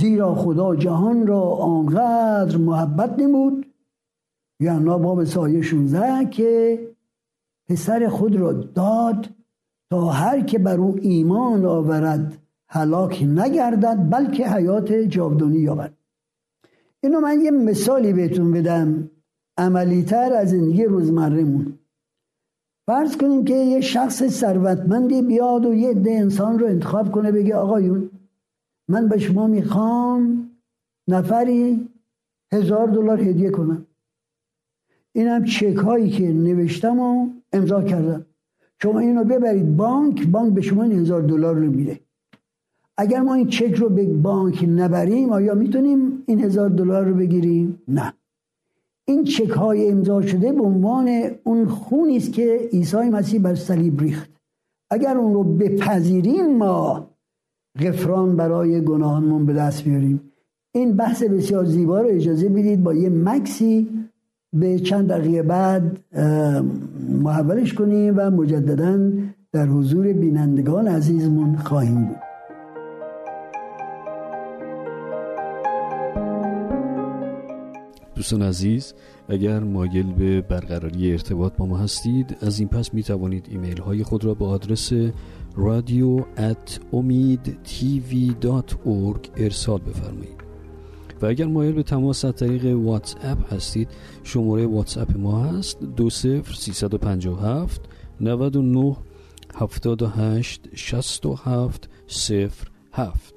زیرا 0.00 0.34
خدا 0.34 0.76
جهان 0.76 1.26
را 1.26 1.40
آنقدر 1.42 2.56
محبت 2.56 3.18
نمود 3.18 3.66
یعنی 4.60 4.84
باب 4.84 5.24
سایه 5.24 5.62
16 5.62 6.24
که 6.30 6.78
پسر 7.68 8.08
خود 8.08 8.36
را 8.36 8.52
داد 8.52 9.28
تا 9.90 10.06
هر 10.06 10.40
که 10.40 10.58
بر 10.58 10.76
او 10.76 10.96
ایمان 11.02 11.64
آورد 11.64 12.38
هلاک 12.68 13.22
نگردد 13.22 14.10
بلکه 14.10 14.48
حیات 14.48 14.92
جاودانی 14.92 15.58
یابد. 15.58 15.92
اینو 17.00 17.20
من 17.20 17.40
یه 17.40 17.50
مثالی 17.50 18.12
بهتون 18.12 18.52
بدم. 18.52 19.10
عملیتر 19.58 20.32
از 20.32 20.50
زندگی 20.50 20.84
روزمرهمون 20.84 21.78
فرض 22.86 23.16
کنیم 23.16 23.44
که 23.44 23.54
یه 23.54 23.80
شخص 23.80 24.26
ثروتمندی 24.26 25.22
بیاد 25.22 25.66
و 25.66 25.74
یه 25.74 25.94
ده 25.94 26.10
انسان 26.10 26.58
رو 26.58 26.66
انتخاب 26.66 27.12
کنه 27.12 27.32
بگه 27.32 27.56
آقایون 27.56 28.10
من 28.88 29.08
به 29.08 29.18
شما 29.18 29.46
می‌خوام 29.46 30.50
نفری 31.08 31.88
هزار 32.52 32.86
دلار 32.86 33.20
هدیه 33.20 33.50
کنم. 33.50 33.86
اینم 35.12 35.44
چک 35.44 35.76
هایی 35.76 36.10
که 36.10 36.32
نوشتم 36.32 37.00
و 37.00 37.28
امضا 37.56 37.82
کردم. 37.82 38.26
شما 38.82 38.98
اینو 38.98 39.24
ببرید 39.24 39.76
بانک 39.76 40.26
بانک 40.26 40.54
به 40.54 40.60
شما 40.60 40.82
این 40.82 40.92
هزار 40.92 41.22
دلار 41.22 41.54
رو 41.54 41.70
میده. 41.70 42.00
اگر 42.96 43.20
ما 43.20 43.34
این 43.34 43.46
چک 43.46 43.74
رو 43.74 43.88
به 43.88 44.04
بانک 44.04 44.64
نبریم 44.68 45.32
آیا 45.32 45.54
می‌تونیم 45.54 46.22
این 46.26 46.40
هزار 46.40 46.68
دلار 46.68 47.04
رو 47.04 47.14
بگیریم؟ 47.14 47.82
نه. 47.88 48.12
این 49.08 49.24
چک 49.24 49.50
های 49.50 49.90
امضا 49.90 50.22
شده 50.22 50.52
به 50.52 50.62
عنوان 50.62 51.08
اون 51.44 51.66
خونی 51.66 52.16
است 52.16 52.32
که 52.32 52.68
عیسی 52.72 52.96
مسیح 52.96 53.40
بر 53.40 53.54
صلیب 53.54 54.00
ریخت. 54.00 54.30
اگر 54.90 55.16
اون 55.16 55.34
رو 55.34 55.44
بپذیریم 55.44 56.56
ما 56.56 57.10
غفران 57.80 58.36
برای 58.36 58.80
گناهانمون 58.80 59.46
به 59.46 59.52
دست 59.52 59.84
بیاریم. 59.84 60.32
این 60.74 60.96
بحث 60.96 61.22
بسیار 61.22 61.64
زیبا 61.64 62.00
رو 62.00 62.08
اجازه 62.08 62.48
بدید 62.48 62.82
با 62.82 62.94
یه 62.94 63.08
مکسی 63.08 63.88
به 64.60 64.78
چند 64.78 65.08
دقیقه 65.08 65.42
بعد 65.42 65.98
محولش 67.08 67.74
کنیم 67.74 68.14
و 68.16 68.30
مجددا 68.30 69.10
در 69.52 69.66
حضور 69.66 70.12
بینندگان 70.12 70.88
عزیزمون 70.88 71.56
خواهیم 71.56 72.04
بود. 72.04 72.16
دوستان 78.14 78.42
عزیز 78.42 78.94
اگر 79.28 79.60
مایل 79.60 80.12
به 80.12 80.40
برقراری 80.40 81.12
ارتباط 81.12 81.56
با 81.56 81.66
ما 81.66 81.78
هستید 81.78 82.36
از 82.40 82.58
این 82.58 82.68
پس 82.68 82.94
می 82.94 83.02
توانید 83.02 83.46
ایمیل 83.50 83.80
های 83.80 84.02
خود 84.02 84.24
را 84.24 84.34
به 84.34 84.44
آدرس 84.44 84.92
امید 86.92 87.58
ارسال 89.36 89.80
بفرمایید. 89.80 90.35
و 91.22 91.26
اگر 91.26 91.46
مایل 91.46 91.72
به 91.72 91.82
تماس 91.82 92.24
از 92.24 92.34
طریق 92.34 92.76
واتس 92.76 93.14
اپ 93.22 93.54
هستید 93.54 93.88
شماره 94.22 94.66
واتس 94.66 94.98
اپ 94.98 95.16
ما 95.18 95.44
هست 95.44 95.80
دو 95.80 96.10
سفر 96.10 96.54
سیصد 96.54 96.94
و 96.94 96.98
پنجاه 96.98 97.42
هفت 97.46 97.80
نود 98.20 98.56
و 98.56 98.62
نه 98.62 98.96
هفتاد 99.54 100.02
و 100.02 100.06
هشت 100.06 100.68
شست 100.74 101.26
و 101.26 101.34
هفت 101.34 101.88
سفر 102.06 102.68
هفت. 102.92 103.34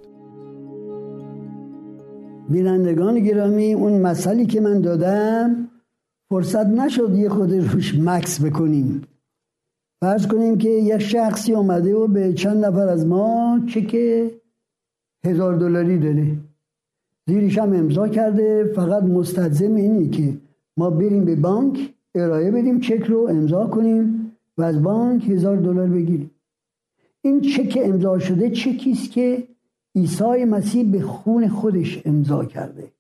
بینندگان 2.50 3.20
گرامی 3.20 3.74
اون 3.74 4.02
مسئله 4.02 4.46
که 4.46 4.62
من 4.62 4.82
دادم 4.82 5.70
فرصت 6.30 6.66
نشد 6.66 7.16
یه 7.16 7.30
خود 7.30 7.54
روش 7.54 7.96
مکس 7.96 8.44
بکنیم. 8.46 9.02
فرض 10.02 10.28
کنیم 10.28 10.58
که 10.58 10.70
یک 10.70 11.02
شخصی 11.02 11.54
آمده 11.54 11.96
و 11.96 12.08
به 12.08 12.34
چند 12.34 12.66
نفر 12.66 12.88
از 12.88 13.06
ما 13.06 13.60
چک 13.68 13.98
هزار 15.26 15.58
دلاری 15.58 15.98
داده. 15.98 16.49
زیرش 17.30 17.58
هم 17.58 17.74
امضا 17.74 18.08
کرده 18.08 18.72
فقط 18.76 19.04
مستلزم 19.04 19.76
اینی 19.76 20.10
که 20.10 20.38
ما 20.78 20.90
بریم 20.90 21.26
به 21.26 21.36
بانک 21.36 21.94
ارائه 22.16 22.52
بدیم 22.52 22.80
چک 22.80 23.04
رو 23.04 23.28
امضا 23.30 23.68
کنیم 23.68 24.32
و 24.58 24.62
از 24.62 24.84
بانک 24.84 25.30
هزار 25.30 25.58
دلار 25.58 25.88
بگیریم. 25.88 26.32
این 27.22 27.42
چک 27.42 27.80
امضا 27.82 28.20
شده 28.20 28.50
چکی 28.50 28.92
است 28.92 29.12
که 29.12 29.44
عیسی 29.96 30.46
مسیح 30.46 30.92
به 30.92 31.02
خون 31.02 31.48
خودش 31.48 32.02
امضا 32.06 32.46
کرده. 32.46 32.92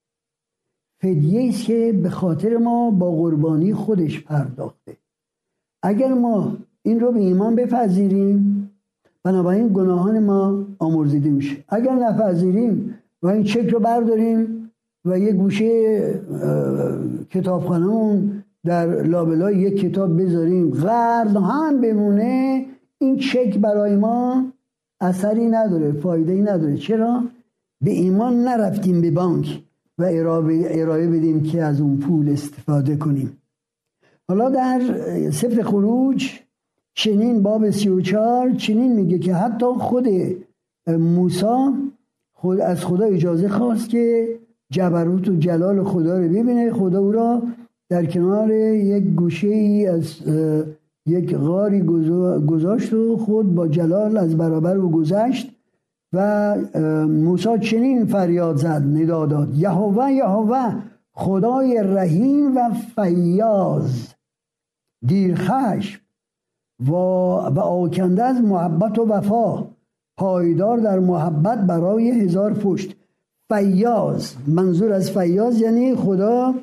فدیه 1.01 1.49
است 1.49 1.63
که 1.63 1.99
به 2.03 2.09
خاطر 2.09 2.57
ما 2.57 2.91
با 2.91 3.11
قربانی 3.11 3.73
خودش 3.73 4.23
پرداخته. 4.23 4.97
اگر 5.83 6.13
ما 6.13 6.57
این 6.83 6.99
رو 6.99 7.11
به 7.11 7.19
ایمان 7.19 7.55
بپذیریم 7.55 8.69
بنابراین 9.23 9.67
گناهان 9.73 10.19
ما 10.19 10.65
آمرزیده 10.79 11.29
میشه. 11.29 11.63
اگر 11.69 11.95
نپذیریم 11.95 12.95
و 13.23 13.27
این 13.27 13.43
چک 13.43 13.69
رو 13.69 13.79
برداریم 13.79 14.71
و 15.05 15.19
یه 15.19 15.33
گوشه 15.33 15.99
کتابخانهمون 17.29 18.43
در 18.65 19.03
لابلای 19.03 19.57
یک 19.57 19.79
کتاب 19.79 20.21
بذاریم. 20.21 20.71
غرد 20.71 21.35
هم 21.35 21.81
بمونه 21.81 22.65
این 22.97 23.17
چک 23.17 23.57
برای 23.57 23.95
ما 23.95 24.45
اثری 25.01 25.45
نداره 25.45 25.91
فایده 25.91 26.31
ای 26.33 26.41
نداره. 26.41 26.77
چرا؟ 26.77 27.23
به 27.81 27.91
ایمان 27.91 28.43
نرفتیم 28.43 29.01
به 29.01 29.11
بانک 29.11 29.63
و 29.97 30.03
ارائه 30.03 31.07
بدیم 31.07 31.43
که 31.43 31.63
از 31.63 31.81
اون 31.81 31.97
پول 31.97 32.29
استفاده 32.29 32.95
کنیم. 32.95 33.37
حالا 34.27 34.49
در 34.49 34.81
سفر 35.31 35.61
خروج 35.61 36.39
چنین 36.93 37.43
باب 37.43 37.69
سی 37.69 37.89
و 37.89 38.01
چنین 38.57 38.95
میگه 38.95 39.19
که 39.19 39.33
حتی 39.33 39.65
خود 39.65 40.07
موسا 40.87 41.73
خود 42.41 42.59
از 42.59 42.85
خدا 42.85 43.05
اجازه 43.05 43.49
خواست 43.49 43.89
که 43.89 44.27
جبروت 44.71 45.27
و 45.27 45.35
جلال 45.35 45.83
خدا 45.83 46.17
رو 46.17 46.23
ببینه. 46.23 46.71
خدا 46.71 46.99
او 46.99 47.11
را 47.11 47.41
در 47.89 48.05
کنار 48.05 48.51
یک 48.51 49.03
گوشه 49.03 49.47
ای 49.47 49.87
از 49.87 50.15
یک 51.05 51.35
غاری 51.35 51.81
گذاشت 52.47 52.93
و 52.93 53.17
خود 53.17 53.55
با 53.55 53.67
جلال 53.67 54.17
از 54.17 54.37
برابر 54.37 54.77
او 54.77 54.91
گذشت 54.91 55.51
و 56.13 56.55
موسی 57.07 57.59
چنین 57.59 58.05
فریاد 58.05 58.57
زد 58.57 58.83
ندا 58.93 59.25
داد. 59.25 59.55
یهوه 59.55 60.11
یهوه 60.11 60.73
خدای 61.11 61.81
رحیم 61.83 62.57
و 62.57 62.69
فیاض. 62.95 64.07
دیرخش 65.05 65.99
و, 66.79 66.91
و 66.91 67.59
آکنده 67.59 68.23
از 68.23 68.41
محبت 68.41 68.99
و 68.99 69.05
وفا. 69.05 69.78
پایدار 70.19 70.77
در 70.77 70.99
محبت 70.99 71.57
برای 71.57 72.09
هزار 72.09 72.53
پشت. 72.53 72.95
فیاض 73.49 74.33
منظور 74.47 74.93
از 74.93 75.11
فیاض 75.11 75.61
یعنی 75.61 75.95
خدا 75.95 76.53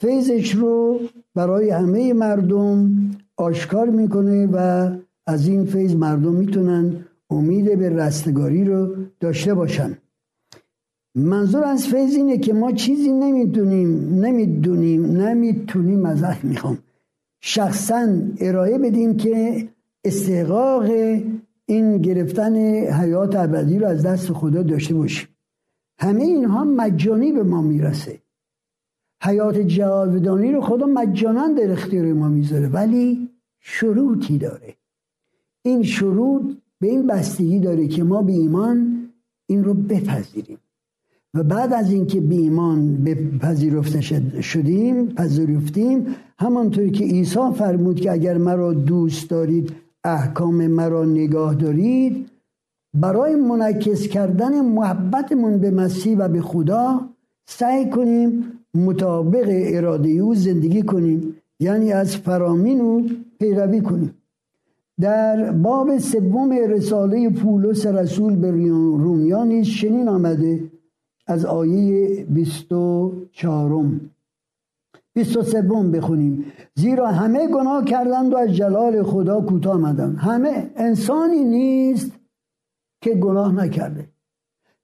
فیضش 0.00 0.54
رو 0.54 1.00
برای 1.34 1.70
همه 1.70 2.12
مردم 2.12 2.90
آشکار 3.36 3.90
می‌کنه 3.90 4.46
و 4.52 4.90
از 5.26 5.48
این 5.48 5.64
فیض 5.64 5.94
مردم 5.94 6.34
می‌تونن 6.34 7.04
امید 7.30 7.78
به 7.78 7.88
رستگاری 7.90 8.64
رو 8.64 8.94
داشته 9.20 9.54
باشن. 9.54 9.98
منظور 11.14 11.64
از 11.64 11.86
فیض 11.86 12.14
اینه 12.16 12.38
که 12.38 12.52
ما 12.52 12.72
چیزی 12.72 13.12
نمی‌دونیم 13.12 14.14
نمی‌دونیم 14.24 15.06
نمی‌تونیم 15.06 16.06
ازش 16.06 16.36
می‌خوام. 16.42 16.78
شخصا 17.40 18.08
ارائه 18.40 18.78
بدیم 18.78 19.16
که 19.16 19.68
استحقاق 20.04 20.84
این 21.70 21.98
گرفتن 21.98 22.56
حیات 23.00 23.36
ابدی 23.36 23.78
رو 23.78 23.86
از 23.86 24.02
دست 24.02 24.32
خدا 24.32 24.62
داشته 24.62 24.94
باشیم 24.94 25.28
همه 26.00 26.24
اینها 26.24 26.64
مجانی 26.64 27.32
به 27.32 27.42
ما 27.42 27.62
می‌رسه. 27.62 28.20
حیات 29.22 29.58
جاودانی 29.58 30.52
رو 30.52 30.60
خدا 30.60 30.86
مجانا 30.86 31.48
در 31.48 31.72
اختیار 31.72 32.12
ما 32.12 32.28
می‌ذاره 32.28 32.68
ولی 32.68 33.28
شروطی 33.60 34.38
داره. 34.38 34.74
این 35.62 35.82
شروط 35.82 36.56
به 36.80 36.86
این 36.86 37.06
بستگی 37.06 37.60
داره 37.60 37.88
که 37.88 38.04
ما 38.04 38.22
به 38.22 38.32
ایمان 38.32 39.08
این 39.46 39.64
رو 39.64 39.74
بپذیریم. 39.74 40.58
و 41.34 41.42
بعد 41.42 41.72
از 41.72 41.90
اینکه 41.90 42.20
به 42.20 42.34
ایمان 42.34 43.04
پذیرفته 43.40 44.00
شدیم 44.40 45.06
پذیرفتیم 45.06 46.06
همانطوری 46.38 46.90
که 46.90 47.04
عیسی 47.04 47.52
فرمود 47.54 48.00
که 48.00 48.12
اگر 48.12 48.38
مرا 48.38 48.74
دوست 48.74 49.30
دارید 49.30 49.87
احکام 50.12 50.66
مرا 50.66 51.04
نگاه 51.04 51.54
دارید 51.54 52.30
برای 52.94 53.34
منعکس 53.34 54.08
کردن 54.08 54.60
محبتمون 54.60 55.58
به 55.58 55.70
مسیح 55.70 56.16
و 56.18 56.28
به 56.28 56.40
خدا 56.40 57.00
سعی 57.46 57.90
کنیم 57.90 58.44
مطابق 58.74 59.46
اراده 59.48 60.08
او 60.08 60.34
زندگی 60.34 60.82
کنیم 60.82 61.36
یعنی 61.60 61.92
از 61.92 62.16
فرامین 62.16 62.80
او 62.80 63.06
پیروی 63.38 63.80
کنیم. 63.80 64.14
در 65.00 65.52
باب 65.52 65.98
سوم 65.98 66.52
رساله 66.52 67.30
پولس 67.30 67.86
رسول 67.86 68.36
به 68.36 68.50
رومیان 68.50 69.48
نیز 69.48 69.68
چنین 69.68 70.08
آمده 70.08 70.64
از 71.26 71.44
آیه 71.44 72.24
24 72.24 73.72
23 75.14 75.62
بخونیم. 75.62 76.52
زیرا 76.74 77.06
همه 77.08 77.46
گناه 77.46 77.84
کردند 77.84 78.32
و 78.32 78.36
از 78.36 78.48
جلال 78.48 79.02
خدا 79.02 79.40
کوتاه 79.40 79.74
آمدند. 79.74 80.16
همه. 80.18 80.70
انسانی 80.76 81.44
نیست 81.44 82.12
که 83.00 83.14
گناه 83.14 83.52
نکرده. 83.54 84.08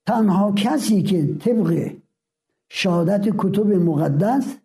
تنها 0.07 0.53
کسی 0.53 1.03
که 1.03 1.35
طبق 1.35 1.91
شهادت 2.71 3.29
کتب 3.39 3.73
مقدس 3.73 4.57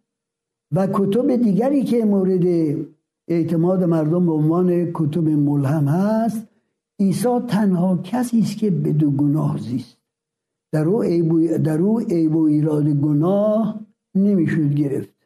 و 0.71 0.87
کتب 0.93 1.35
دیگری 1.35 1.83
که 1.83 2.05
مورد 2.05 2.75
اعتماد 3.27 3.83
مردم 3.83 4.25
به 4.25 4.31
عنوان 4.31 4.91
کتب 4.93 5.27
ملهم 5.27 5.87
هست 5.87 6.47
عیسی 6.99 7.39
تنها 7.47 7.97
کسی 7.97 8.39
است 8.39 8.57
که 8.57 8.71
بدون 8.71 9.15
گناه 9.17 9.57
زیست. 9.57 9.97
در 10.71 10.85
او 10.85 11.03
در 11.63 11.81
او 11.81 11.99
عیب 11.99 12.35
و 12.35 12.43
ایراد 12.43 12.89
گناه 12.89 13.79
نمی‌شد 14.15 14.73
گرفت. 14.73 15.18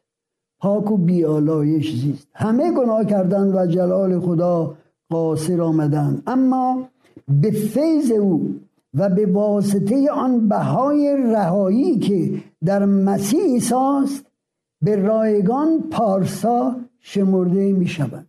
پاک 0.64 0.90
و 0.90 0.96
بیالایش 0.96 2.00
زیست. 2.00 2.28
همه 2.34 2.72
گناه 2.72 3.04
کردند 3.04 3.54
و 3.54 3.66
جلال 3.66 4.20
خدا 4.20 4.74
قاصر 5.10 5.60
آمدند. 5.60 6.22
اما 6.26 6.88
به 7.28 7.50
فیض 7.50 8.10
او 8.10 8.60
و 8.94 9.08
به 9.08 9.26
واسطه 9.26 10.10
آن 10.10 10.48
بهای 10.48 11.16
رهایی 11.32 11.98
که 11.98 12.42
در 12.64 12.84
مسیح 12.84 13.40
ایساست 13.40 14.26
به 14.82 14.96
رایگان 14.96 15.80
پارسا 15.90 16.76
شمرده 17.00 17.72
می 17.72 17.86
شوند 17.86 18.28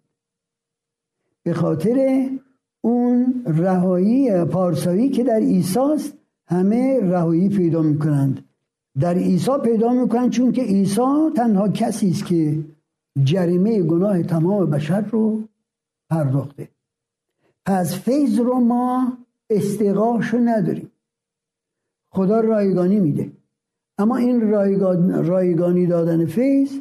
به 1.43 1.53
خاطر 1.53 2.29
اون 2.81 3.43
رهایی 3.45 4.43
پارسایی 4.43 5.09
که 5.09 5.23
در 5.23 5.39
ایساست 5.39 6.13
همه 6.47 6.99
رهایی 7.01 7.49
پیدا 7.49 7.81
می 7.81 7.99
کنند 7.99 8.45
در 8.99 9.13
عیسی 9.13 9.51
پیدا 9.63 9.89
می‌کنن 9.89 10.29
چون 10.29 10.51
که 10.51 10.61
عیسی 10.61 11.31
تنها 11.35 11.69
کسی 11.69 12.09
است 12.09 12.25
که 12.25 12.65
جریمه 13.23 13.83
گناه 13.83 14.23
تمام 14.23 14.69
بشر 14.69 15.01
رو 15.01 15.43
پرداخته. 16.09 16.69
پس 17.65 17.95
فیض 17.99 18.39
رو 18.39 18.59
ما 18.59 19.17
استقاش 19.49 20.27
رو 20.33 20.39
نداریم. 20.39 20.91
خدا 22.11 22.39
رایگانی 22.39 22.99
میده. 22.99 23.31
اما 23.97 24.17
این 24.17 24.41
رایگانی 25.25 25.87
دادن 25.87 26.25
فیض 26.25 26.79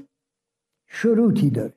شروطی 0.87 1.51
داره. 1.51 1.73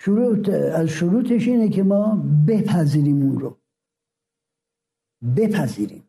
شروط 0.00 0.48
از 0.48 0.88
شروطش 0.88 1.48
اینه 1.48 1.68
که 1.68 1.82
ما 1.82 2.22
بپذیریم 2.48 3.22
اون 3.22 3.40
رو. 3.40 3.56
بپذیریم. 5.36 6.02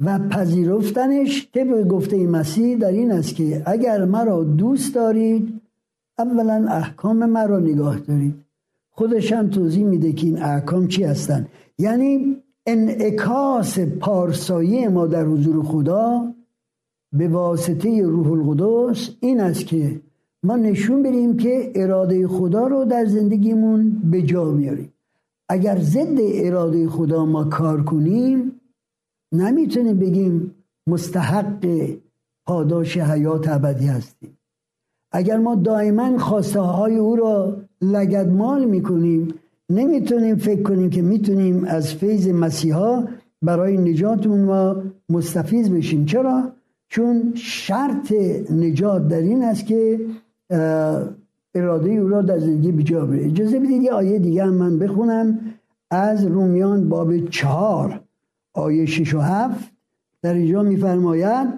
و 0.00 0.18
پذیرفتنش 0.18 1.48
طبق 1.54 1.88
گفته 1.88 2.26
مسیح 2.26 2.76
در 2.76 2.92
این 2.92 3.12
است 3.12 3.34
که 3.34 3.62
اگر 3.66 4.04
مرا 4.04 4.44
دوست 4.44 4.94
دارید 4.94 5.60
اولا 6.18 6.66
احکام 6.68 7.26
مرا 7.26 7.58
نگاه 7.58 7.98
دارید. 7.98 8.34
خودش 8.90 9.32
هم 9.32 9.50
توضیح 9.50 9.84
میده 9.84 10.12
که 10.12 10.26
این 10.26 10.42
احکام 10.42 10.88
چی 10.88 11.04
هستن. 11.04 11.46
یعنی 11.78 12.36
انعکاس 12.66 13.78
پارسایی 13.78 14.88
ما 14.88 15.06
در 15.06 15.24
حضور 15.24 15.64
خدا 15.64 16.34
به 17.12 17.28
واسطه 17.28 18.02
روح 18.02 18.32
القدس 18.32 19.10
این 19.20 19.40
است 19.40 19.66
که 19.66 20.00
ما 20.42 20.56
نشون 20.56 21.02
بریم 21.02 21.36
که 21.36 21.72
اراده 21.74 22.28
خدا 22.28 22.66
رو 22.66 22.84
در 22.84 23.06
زندگیمون 23.06 24.02
به 24.10 24.22
جا 24.22 24.44
میاریم. 24.44 24.92
اگر 25.48 25.78
ضد 25.80 26.18
اراده 26.20 26.88
خدا 26.88 27.24
ما 27.26 27.44
کار 27.44 27.84
کنیم 27.84 28.53
نمی‌تونیم 29.34 29.98
بگیم 29.98 30.54
مستحق 30.86 31.66
پاداش 32.46 32.98
حیات 32.98 33.48
ابدی 33.48 33.86
هستیم. 33.86 34.38
اگر 35.12 35.38
ما 35.38 35.54
دائما 35.54 36.18
خواسته 36.18 36.60
های 36.60 36.96
او 36.96 37.16
را 37.16 37.56
لگدمال 37.82 38.64
می‌کنیم 38.64 39.34
نمی‌تونیم 39.70 40.36
فکر 40.36 40.62
کنیم 40.62 40.90
که 40.90 41.02
می‌تونیم 41.02 41.64
از 41.64 41.94
فیض 41.94 42.28
مسیحا 42.28 43.04
برای 43.42 43.76
نجاتمون 43.76 44.40
ما 44.40 44.82
مستفیض 45.08 45.70
بشیم. 45.70 46.04
چرا؟ 46.04 46.52
چون 46.88 47.32
شرط 47.34 48.12
نجات 48.50 49.08
در 49.08 49.18
این 49.20 49.44
است 49.44 49.66
که 49.66 50.00
اراده 51.54 51.90
او 51.90 52.08
را 52.08 52.22
در 52.22 52.38
زندگی 52.38 52.72
بجا 52.72 53.06
بره 53.06 53.24
اجازه 53.24 53.58
بدید 53.60 53.82
یه 53.82 53.92
آیه 53.92 54.18
دیگه 54.18 54.44
هم 54.44 54.54
من 54.54 54.78
بخونم 54.78 55.38
از 55.90 56.26
رومیان 56.26 56.88
باب 56.88 57.28
چهار. 57.28 58.00
آیه 58.54 58.86
6 58.86 59.14
و 59.14 59.20
7 59.20 59.72
در 60.22 60.34
اینجا 60.34 60.62
میفرماید 60.62 61.48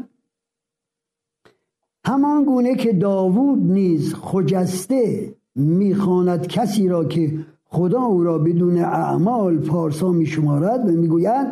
همان 2.04 2.44
گونه 2.44 2.74
که 2.74 2.92
داوود 2.92 3.58
نیز 3.58 4.14
خجسته 4.14 5.34
می‌خواند 5.54 6.46
کسی 6.46 6.88
را 6.88 7.04
که 7.04 7.46
خدا 7.64 8.02
او 8.02 8.24
را 8.24 8.38
بدون 8.38 8.78
اعمال 8.78 9.58
پارسا 9.58 10.12
میشمارد 10.12 10.88
و 10.88 10.92
می‌گوید 10.92 11.46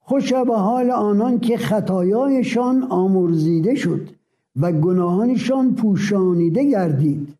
خوش 0.00 0.32
به 0.32 0.56
حال 0.56 0.90
آنان 0.90 1.40
که 1.40 1.56
خطایایشان 1.56 2.82
آمرزیده 2.82 3.74
شد 3.74 4.08
و 4.56 4.72
گناهانشان 4.72 5.74
پوشانیده 5.74 6.64
گردید. 6.64 7.34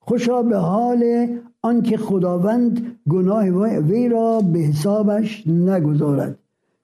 خوشا 0.00 0.42
به 0.42 0.56
حال 0.56 1.28
آنکه 1.62 1.96
خداوند 1.96 2.98
گناه 3.08 3.44
وی 3.78 4.08
را 4.08 4.40
به 4.40 4.58
حسابش 4.58 5.46
نگذارد. 5.46 6.38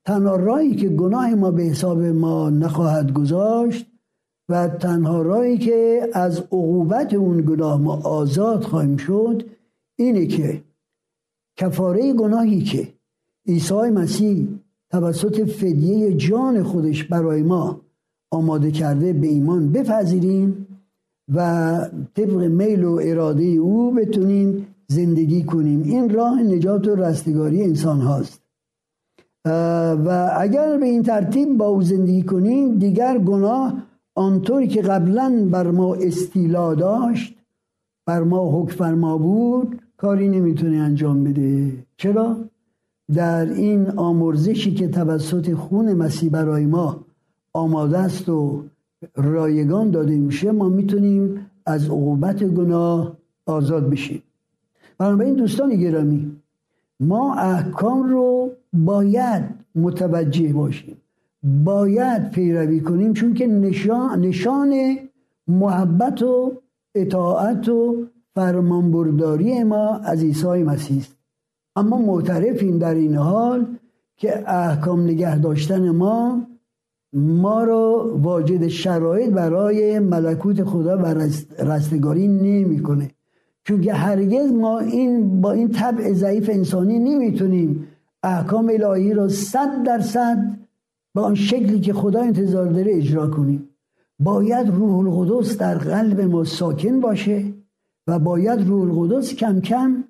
تنها 0.04 0.36
رایی 0.36 0.74
که 0.74 0.88
گناه 0.88 1.34
ما 1.34 1.50
به 1.50 1.62
حساب 1.62 2.02
ما 2.02 2.50
نخواهد 2.50 3.12
گذاشت 3.12 3.86
و 4.48 4.68
تنها 4.68 5.22
رایی 5.22 5.58
که 5.58 6.08
از 6.12 6.38
عقوبت 6.38 7.14
اون 7.14 7.40
گناه 7.40 7.80
ما 7.80 7.96
آزاد 7.96 8.64
خواهیم 8.64 8.96
شد 8.96 9.42
اینه 9.96 10.26
که 10.26 10.62
کفاره 11.56 12.12
گناهی 12.12 12.60
که 12.60 12.88
عیسی 13.46 13.74
مسیح 13.74 14.48
توسط 14.90 15.40
فدیه 15.40 16.14
جان 16.14 16.62
خودش 16.62 17.04
برای 17.04 17.42
ما 17.42 17.80
آماده 18.30 18.70
کرده 18.70 19.12
به 19.12 19.26
ایمان 19.26 19.72
بپذیریم 19.72 20.66
و 21.34 21.40
طبق 22.14 22.42
میل 22.42 22.84
و 22.84 23.00
اراده 23.02 23.44
او 23.44 23.94
بتونیم 23.94 24.66
زندگی 24.88 25.44
کنیم. 25.44 25.82
این 25.82 26.10
راه 26.10 26.42
نجات 26.42 26.88
و 26.88 26.94
رستگاری 26.94 27.62
انسان 27.62 28.00
هاست. 28.00 28.42
و 30.06 30.30
اگر 30.38 30.78
به 30.78 30.86
این 30.86 31.02
ترتیب 31.02 31.56
با 31.56 31.66
او 31.66 31.82
زندگی 31.82 32.22
کنیم 32.22 32.78
دیگر 32.78 33.18
گناه 33.18 33.82
آنطوری 34.14 34.68
که 34.68 34.82
قبلا 34.82 35.48
بر 35.50 35.70
ما 35.70 35.94
استیلا 35.94 36.74
داشت 36.74 37.36
بر 38.06 38.22
ما 38.22 38.60
حکم 38.60 38.76
فرما 38.76 39.18
بود 39.18 39.82
کاری 39.96 40.28
نمی‌تونه 40.28 40.76
انجام 40.76 41.24
بده. 41.24 41.72
چرا؟ 41.96 42.36
در 43.14 43.52
این 43.52 43.90
آمرزشی 43.90 44.74
که 44.74 44.88
توسط 44.88 45.54
خون 45.54 45.92
مسیح 45.92 46.30
برای 46.30 46.66
ما 46.66 47.04
آماده 47.52 47.98
است 47.98 48.28
و 48.28 48.64
رایگان 49.14 49.90
داده 49.90 50.16
میشه 50.16 50.52
ما 50.52 50.68
می‌تونیم 50.68 51.50
از 51.66 51.84
عقوبت 51.84 52.44
گناه 52.44 53.16
آزاد 53.46 53.90
بشیم. 53.90 54.22
بنابراین 54.98 55.34
دوستان 55.34 55.76
گرامی 55.76 56.36
ما 57.00 57.34
احکام 57.34 58.02
رو 58.08 58.50
باید 58.72 59.44
متوجه 59.74 60.52
باشیم. 60.52 60.96
باید 61.64 62.30
پیروی 62.30 62.80
کنیم 62.80 63.12
چون 63.12 63.34
که 63.34 63.46
نشان, 63.46 64.20
نشان 64.20 64.98
محبت 65.48 66.22
و 66.22 66.52
اطاعت 66.94 67.68
و 67.68 68.06
فرمانبرداری 68.34 69.64
ما 69.64 69.96
از 69.96 70.22
عیسی 70.22 70.62
مسیح 70.62 70.98
است. 70.98 71.16
اما 71.76 71.98
معترفیم 71.98 72.78
در 72.78 72.94
این 72.94 73.16
حال 73.16 73.66
که 74.16 74.50
احکام 74.50 75.00
نگه 75.00 75.38
داشتن 75.38 75.90
ما 75.90 76.46
ما 77.16 77.64
را 77.64 78.14
واجد 78.22 78.66
شرایط 78.66 79.30
برای 79.30 79.98
ملکوت 79.98 80.64
خدا 80.64 80.98
و 80.98 81.06
رستگاری 81.58 82.28
نمی‌کنه. 82.28 83.10
چون 83.64 83.88
هرگز 83.88 84.52
ما 84.52 84.78
این 84.78 85.40
با 85.40 85.52
این 85.52 85.68
طبع 85.68 86.12
ضعیف 86.12 86.50
انسانی 86.50 86.98
نمی‌تونیم 86.98 87.86
احکام 88.22 88.70
الهی 88.74 89.14
را 89.14 89.28
صد 89.28 89.82
درصد 89.82 90.58
به 91.14 91.20
آن 91.20 91.34
شکلی 91.34 91.80
که 91.80 91.92
خدا 91.92 92.20
انتظار 92.20 92.66
داره 92.66 92.94
اجرا 92.94 93.26
کنیم. 93.26 93.68
باید 94.18 94.68
روح 94.68 94.98
القدس 94.98 95.58
در 95.58 95.78
قلب 95.78 96.20
ما 96.20 96.44
ساکن 96.44 97.00
باشه 97.00 97.44
و 98.06 98.18
باید 98.18 98.68
روح 98.68 98.82
القدس 98.82 99.34
کم 99.34 99.60
کم 99.60 100.04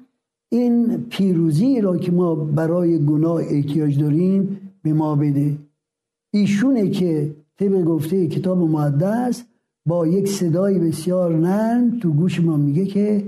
این 0.48 1.06
پیروزی 1.10 1.80
را 1.80 1.96
که 1.96 2.12
ما 2.12 2.34
برای 2.34 3.04
گناه 3.04 3.40
احتیاج 3.50 4.00
داریم 4.00 4.60
به 4.82 4.92
ما 4.92 5.16
بده. 5.16 5.65
ایشونه 6.36 6.90
که 6.90 7.36
طبق 7.58 7.84
گفته 7.84 8.26
کتاب 8.26 8.58
مقدس 8.58 9.44
با 9.86 10.06
یک 10.06 10.28
صدای 10.28 10.78
بسیار 10.78 11.36
نرم 11.36 11.98
تو 11.98 12.12
گوش 12.12 12.40
ما 12.40 12.56
میگه 12.56 12.86
که 12.86 13.24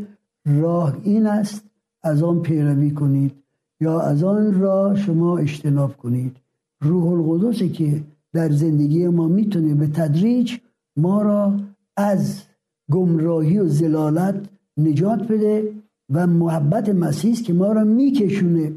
راه 0.47 0.97
این 1.05 1.27
است 1.27 1.65
از 2.03 2.23
آن 2.23 2.43
پیروی 2.43 2.91
کنید 2.91 3.33
یا 3.81 4.01
از 4.01 4.25
آن 4.25 4.61
را 4.61 4.95
شما 4.95 5.39
اجتناب 5.39 5.97
کنید. 5.97 6.37
روح 6.83 7.07
القدس 7.07 7.63
که 7.63 8.03
در 8.33 8.51
زندگی 8.51 9.09
ما 9.09 9.29
می‌تونه 9.29 9.75
به 9.75 9.87
تدریج 9.87 10.57
ما 10.97 11.23
را 11.23 11.57
از 11.97 12.43
گمراهی 12.91 13.59
و 13.59 13.69
زلالت 13.69 14.49
نجات 14.77 15.23
بده 15.33 15.73
و 16.11 16.27
محبت 16.27 16.89
مسیح 16.89 17.35
که 17.35 17.53
ما 17.53 17.73
را 17.73 17.85
میکشونه 17.85 18.73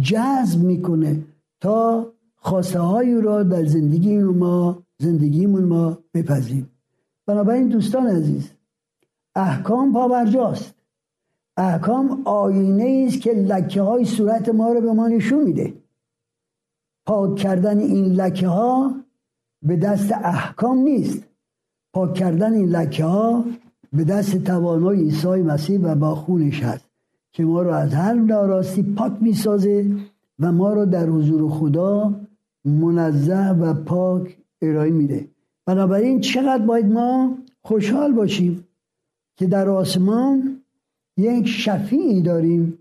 جذب 0.00 0.62
می‌کنه 0.62 1.22
تا 1.60 2.06
خواسته 2.36 2.80
های 2.80 3.20
را 3.20 3.42
در 3.42 3.64
زندگی 3.64 4.18
ما 4.18 4.82
زندگیمون 4.98 5.64
ما 5.64 5.98
بپذیم 6.14 6.70
بنابراین 7.26 7.68
دوستان 7.68 8.06
عزیز 8.06 8.50
احکام 9.36 9.92
پابرجاست. 9.92 10.74
احکام 11.56 12.22
آینه 12.24 13.06
است 13.08 13.20
که 13.20 13.32
لکه 13.32 13.82
های 13.82 14.04
صورت 14.04 14.48
ما 14.48 14.72
رو 14.72 14.80
به 14.80 14.92
ما 14.92 15.08
نشون 15.08 15.44
میده. 15.44 15.74
پاک 17.06 17.36
کردن 17.36 17.78
این 17.78 18.04
لکه 18.04 18.48
ها 18.48 18.94
به 19.62 19.76
دست 19.76 20.12
احکام 20.12 20.78
نیست. 20.78 21.22
پاک 21.92 22.14
کردن 22.14 22.52
این 22.52 22.68
لکه 22.68 23.04
ها 23.04 23.44
به 23.92 24.04
دست 24.04 24.36
توانای 24.36 25.00
عیسی 25.00 25.28
مسیح 25.28 25.80
و 25.80 25.94
با 25.94 26.14
خونش 26.14 26.62
هست 26.62 26.84
که 27.32 27.44
ما 27.44 27.62
رو 27.62 27.70
از 27.70 27.94
هر 27.94 28.12
ناراستی 28.14 28.82
پاک 28.82 29.12
می‌سازه 29.20 29.96
و 30.38 30.52
ما 30.52 30.72
رو 30.72 30.86
در 30.86 31.06
حضور 31.06 31.50
خدا 31.50 32.14
منزه 32.66 33.50
و 33.50 33.74
پاک 33.74 34.36
ارائه 34.62 34.90
میده. 34.90 35.28
بنابراین 35.66 36.20
چقدر 36.20 36.66
باید 36.66 36.86
ما 36.86 37.38
خوشحال 37.62 38.12
باشیم 38.12 38.64
که 39.36 39.46
در 39.46 39.68
آسمان 39.68 40.62
یک 41.16 41.48
شفیعی 41.48 42.20
داریم. 42.22 42.78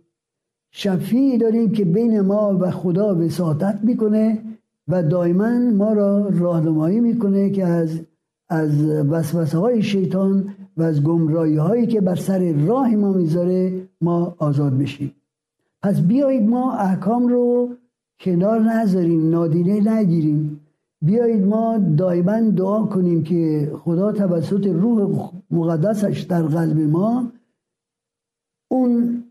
شفیعی 0.72 1.38
داریم 1.38 1.72
که 1.72 1.86
بین 1.86 2.22
ما 2.22 2.58
و 2.60 2.72
خدا 2.72 3.16
وساطت 3.16 3.80
می‌کنه 3.84 4.42
و 4.88 5.04
دائما 5.04 5.60
ما 5.60 5.94
را 5.94 6.30
راهنمایی 6.30 7.00
می‌کنه 7.00 7.50
که 7.50 7.66
از 7.66 8.00
از 8.50 8.86
وسوسه 8.86 9.58
های 9.58 9.84
شیطان 9.84 10.56
و 10.78 10.84
از 10.84 11.04
گمراهی 11.04 11.56
هایی 11.56 11.88
که 11.88 12.02
بر 12.02 12.16
سر 12.16 12.52
راه 12.52 12.96
ما 12.96 13.14
می‌ذاره 13.14 13.88
ما 14.02 14.36
آزاد 14.38 14.78
بشیم. 14.78 15.12
پس 15.82 16.02
بیایید 16.02 16.50
ما 16.50 16.74
احکام 16.74 17.28
رو 17.28 17.70
کنار 18.20 18.60
نذاریم 18.60 19.30
نادیده 19.30 19.94
نگیریم. 19.94 20.60
بیایید 21.02 21.46
ما 21.46 21.78
دائما 21.98 22.40
دعا 22.50 22.84
کنیم 22.84 23.24
که 23.24 23.72
خدا 23.84 24.12
توسط 24.12 24.68
روح 24.68 25.30
مقدسش 25.52 26.22
در 26.22 26.42
قلب 26.42 26.80
ما 26.80 27.32
اون 28.72 29.24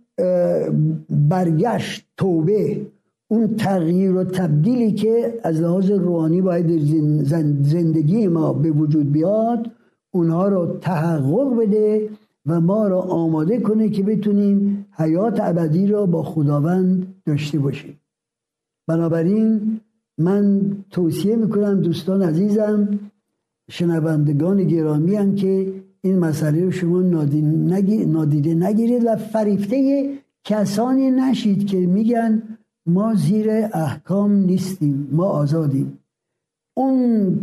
برگشت 1.10 2.06
توبه 2.16 2.86
اون 3.28 3.56
تغییر 3.56 4.12
و 4.12 4.24
تبدیلی 4.24 4.92
که 4.92 5.40
از 5.42 5.60
لحاظ 5.60 5.90
روحانی 5.90 6.40
باید 6.40 6.78
زندگی 7.62 8.28
ما 8.28 8.52
به 8.52 8.70
وجود 8.70 9.12
بیاد 9.12 9.70
اونها 10.10 10.48
رو 10.48 10.76
تحقق 10.80 11.56
بده 11.58 12.08
و 12.46 12.60
ما 12.60 12.88
را 12.88 13.00
آماده 13.00 13.60
کنه 13.60 13.88
که 13.88 14.02
بتونیم 14.02 14.86
حیات 14.92 15.40
ابدی 15.40 15.86
را 15.86 16.06
با 16.06 16.22
خداوند 16.22 17.14
داشته 17.26 17.58
باشیم. 17.58 18.00
بنابراین 18.86 19.80
من 20.18 20.76
توصیه 20.90 21.36
می‌کنم 21.36 21.80
دوستان 21.80 22.22
عزیزم 22.22 22.98
شنوندگان 23.70 24.64
گرامی 24.64 25.14
هم 25.14 25.34
که 25.34 25.72
این 26.02 26.18
مسئله 26.18 26.64
رو 26.64 26.70
شما 26.70 27.00
نادیده 27.02 28.54
نگیرید 28.54 29.02
و 29.06 29.16
فریفته 29.16 30.08
کسانی 30.44 31.10
نشید 31.10 31.66
که 31.66 31.76
میگن 31.76 32.42
ما 32.86 33.14
زیر 33.14 33.50
احکام 33.72 34.32
نیستیم 34.32 35.08
ما 35.12 35.24
آزادیم. 35.24 35.98
اون 36.74 37.38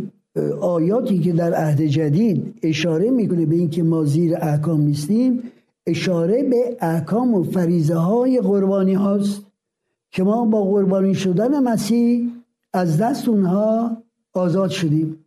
آیاتی 0.60 1.18
که 1.18 1.32
در 1.32 1.54
عهد 1.54 1.80
جدید 1.82 2.54
اشاره 2.62 3.10
می‌کنه 3.10 3.46
به 3.46 3.54
اینکه 3.54 3.82
ما 3.82 4.04
زیر 4.04 4.36
احکام 4.36 4.80
نیستیم 4.80 5.42
اشاره 5.86 6.42
به 6.42 6.76
احکام 6.80 7.34
و 7.34 7.42
فریزه 7.42 7.94
های 7.94 8.40
قربانی 8.40 8.94
هاست. 8.94 9.51
که 10.12 10.22
ما 10.22 10.44
با 10.44 10.64
قربانی 10.64 11.14
شدن 11.14 11.62
مسیح 11.62 12.30
از 12.72 12.98
دست 12.98 13.28
اونها 13.28 13.96
آزاد 14.32 14.70
شدیم. 14.70 15.24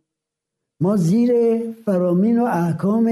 ما 0.80 0.96
زیر 0.96 1.32
فرامین 1.84 2.40
و 2.40 2.44
احکام 2.44 3.10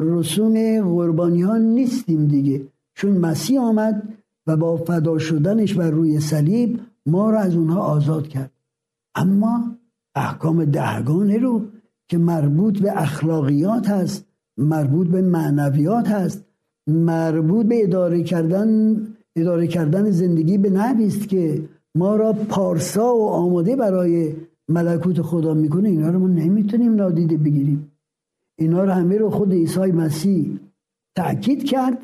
رسوم 0.00 0.80
قربانی 0.80 1.42
ها 1.42 1.56
نیستیم 1.56 2.26
دیگه. 2.26 2.66
چون 2.94 3.12
مسیح 3.12 3.60
آمد 3.60 4.02
و 4.46 4.56
با 4.56 4.76
فدا 4.76 5.18
شدنش 5.18 5.74
بر 5.74 5.90
روی 5.90 6.20
صلیب 6.20 6.80
ما 7.06 7.30
را 7.30 7.40
از 7.40 7.56
اونها 7.56 7.80
آزاد 7.80 8.28
کرد. 8.28 8.50
اما 9.14 9.76
احکام 10.14 10.64
دهگانه 10.64 11.38
رو 11.38 11.62
که 12.08 12.18
مربوط 12.18 12.78
به 12.78 13.02
اخلاقیات 13.02 13.88
هست 13.90 14.24
مربوط 14.56 15.08
به 15.08 15.22
معنویات 15.22 16.08
هست 16.08 16.44
مربوط 16.86 17.66
به 17.66 17.82
اداره 17.82 18.22
کردن 18.22 18.96
اداره 19.36 19.66
کردن 19.66 20.10
زندگی 20.10 20.58
به 20.58 20.70
نبی 20.70 21.06
است 21.06 21.28
که 21.28 21.62
ما 21.96 22.16
را 22.16 22.32
پارسا 22.32 23.14
و 23.16 23.28
آماده 23.28 23.76
برای 23.76 24.34
ملکوت 24.68 25.22
خدا 25.22 25.54
می‌کنه. 25.54 25.88
اینا 25.88 26.10
رو 26.10 26.18
ما 26.18 26.28
نمی‌تونیم 26.28 26.94
نادیده 26.94 27.36
بگیریم. 27.36 27.92
اینا 28.58 28.84
رو 28.84 28.90
همه 28.90 29.18
رو 29.18 29.30
خود 29.30 29.52
عیسی 29.52 29.80
مسیح 29.80 30.58
تأکید 31.16 31.64
کرد 31.64 31.98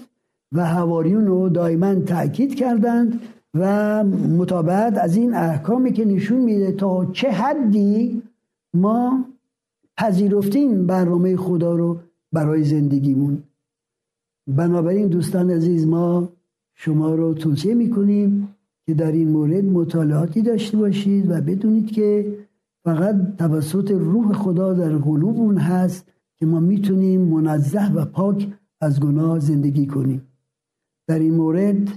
و 0.55 0.67
هواریون 0.67 1.27
رو 1.27 1.49
دائما 1.49 1.95
تأکید 1.95 2.55
کردند 2.55 3.21
و 3.55 4.05
مطابقت 4.39 4.99
از 4.99 5.17
این 5.17 5.35
احکامی 5.35 5.93
که 5.93 6.05
نشون 6.05 6.41
میده 6.41 6.73
تا 6.73 7.07
چه 7.13 7.31
حدی 7.31 8.23
ما 8.75 9.25
پذیرفتیم 9.97 10.87
برنامه 10.87 11.37
خدا 11.37 11.77
رو 11.77 12.01
برای 12.33 12.65
زندگیمون. 12.65 13.43
بنابراین 14.47 15.09
دوستان 15.09 15.51
عزیز 15.51 15.87
ما 15.87 16.29
شما 16.75 17.15
رو 17.15 17.35
توصیه 17.35 17.75
می‌کنیم 17.75 18.49
که 18.87 18.95
در 18.95 19.13
این 19.13 19.29
مورد 19.29 19.65
مطالعاتی 19.65 20.43
داشته 20.43 20.77
باشید 20.77 21.31
و 21.31 21.41
بدونید 21.41 21.93
که 21.93 22.39
فقط 22.85 23.37
توسط 23.37 23.91
روح 23.91 24.33
خدا 24.33 24.73
در 24.73 24.97
قلوبون 24.97 25.57
هست 25.57 26.09
که 26.37 26.47
ما 26.47 26.61
می‌تونیم 26.61 27.21
منزه 27.21 27.93
و 27.93 28.05
پاک 28.05 28.49
از 28.81 29.01
گناه 29.01 29.39
زندگی 29.39 29.87
کنیم. 29.87 30.23
در 31.09 31.19
این 31.19 31.35
مورد 31.35 31.89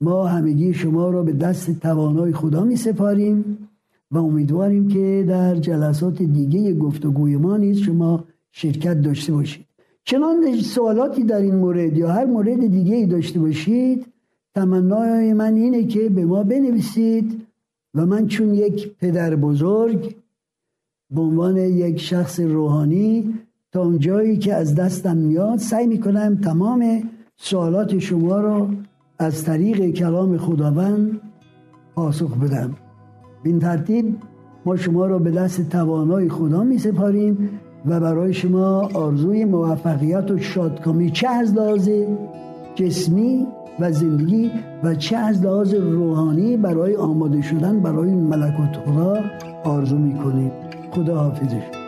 ما 0.00 0.26
همگی 0.26 0.74
شما 0.74 1.10
را 1.10 1.22
به 1.22 1.32
دست 1.32 1.80
توانای 1.80 2.32
خدا 2.32 2.64
می 2.64 2.76
سپاریم 2.76 3.68
و 4.10 4.18
امیدواریم 4.18 4.88
که 4.88 5.24
در 5.28 5.54
جلسات 5.56 6.22
دیگه 6.22 6.74
گفتگوی 6.74 7.36
ما 7.36 7.56
نیز 7.56 7.78
شما 7.78 8.24
شرکت 8.52 9.02
داشته 9.02 9.32
باشید. 9.32 9.66
چنان 10.04 10.56
سوالاتی 10.56 11.24
در 11.24 11.40
این 11.40 11.54
مورد 11.54 11.96
یا 11.96 12.12
هر 12.12 12.24
مورد 12.24 12.66
دیگه 12.66 12.96
ای 12.96 13.06
داشته 13.06 13.40
باشید 13.40 14.06
تمنای 14.54 15.32
من 15.32 15.54
اینه 15.54 15.84
که 15.84 16.08
به 16.08 16.24
ما 16.24 16.42
بنویسید 16.42 17.46
و 17.94 18.06
من 18.06 18.26
چون 18.26 18.54
یک 18.54 18.96
پدر 18.98 19.36
بزرگ 19.36 20.16
به 21.10 21.20
عنوان 21.20 21.56
یک 21.56 22.00
شخص 22.00 22.40
روحانی 22.40 23.34
تا 23.72 23.82
اونجایی 23.82 24.36
که 24.36 24.54
از 24.54 24.74
دستم 24.74 25.16
میاد 25.16 25.58
سعی 25.58 25.86
می‌کنم 25.86 26.40
تمام 26.44 27.02
سوالات 27.36 27.98
شما 27.98 28.40
را 28.40 28.68
از 29.18 29.44
طریق 29.44 29.90
کلام 29.90 30.38
خداوند 30.38 31.20
پاسخ 31.94 32.36
بدم. 32.36 32.76
این 33.44 33.58
ترتیب 33.58 34.16
ما 34.66 34.76
شما 34.76 35.06
را 35.06 35.18
به 35.18 35.30
دست 35.30 35.68
توانای 35.68 36.28
خدا 36.28 36.62
می 36.62 36.78
سپاریم 36.78 37.60
و 37.86 38.00
برای 38.00 38.34
شما 38.34 38.90
آرزوی 38.94 39.44
موفقیت 39.44 40.30
و 40.30 40.38
شادکامی 40.38 41.10
چه 41.10 41.28
از 41.28 41.54
لحاظ 41.54 41.90
جسمی 42.74 43.46
و 43.80 43.92
زندگی 43.92 44.50
و 44.82 44.94
چه 44.94 45.16
از 45.16 45.42
لحاظ 45.42 45.74
روحانی 45.74 46.56
برای 46.56 46.96
آماده 46.96 47.42
شدن 47.42 47.80
برای 47.80 48.10
ملکوت 48.10 48.76
خدا 48.86 49.16
آرزو 49.64 49.98
می 49.98 50.14
کنیم 50.18 50.52
خدا 50.90 51.18
حافظش. 51.18 51.82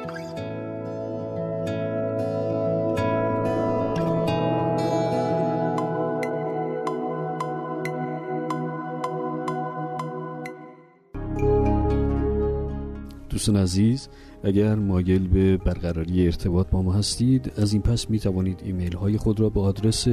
دوستان 13.31 13.57
عزیز 13.57 14.09
اگر 14.45 14.75
مایل 14.75 15.29
به 15.29 15.57
برقراری 15.57 16.27
ارتباط 16.27 16.67
با 16.71 16.83
ما 16.83 16.93
هستید 16.93 17.53
از 17.57 17.73
این 17.73 17.83
پس 17.83 18.11
می 18.11 18.19
توانید 18.19 18.61
ایمیل 18.65 18.97
های 18.97 19.17
خود 19.17 19.41
را 19.41 19.49
به 19.49 19.61
آدرس 19.61 20.09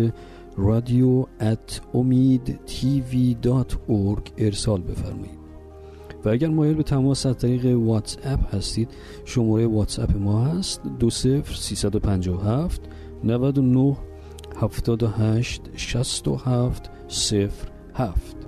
رادیو 0.58 1.26
ات 1.40 1.82
ارسال 4.38 4.82
بفرمایید. 4.82 5.42
و 6.26 6.30
اگر 6.30 6.48
مایل 6.48 6.74
به 6.74 6.84
تماس 6.84 7.26
از 7.26 7.38
طریق 7.38 7.66
واتس 7.66 8.18
اپ 8.24 8.56
هستید 8.56 8.90
شماره 9.26 9.68
واتس 9.68 10.00
اپ 10.00 10.18
ما 10.18 10.46
هست 10.46 10.82
دو 11.00 11.10
سفر 11.10 11.54
سیصد 11.54 11.96
و 11.96 12.00
پنجاه 12.00 12.48
نود 13.24 13.58
و 13.58 13.62
نه 13.62 13.98
هفتاد 14.62 15.04
و 15.04 15.08
هشت 15.08 15.62
شست 15.76 16.28
و 16.28 16.36
هفت 16.36 16.90
صفر 17.08 17.68
هفت. 17.94 18.41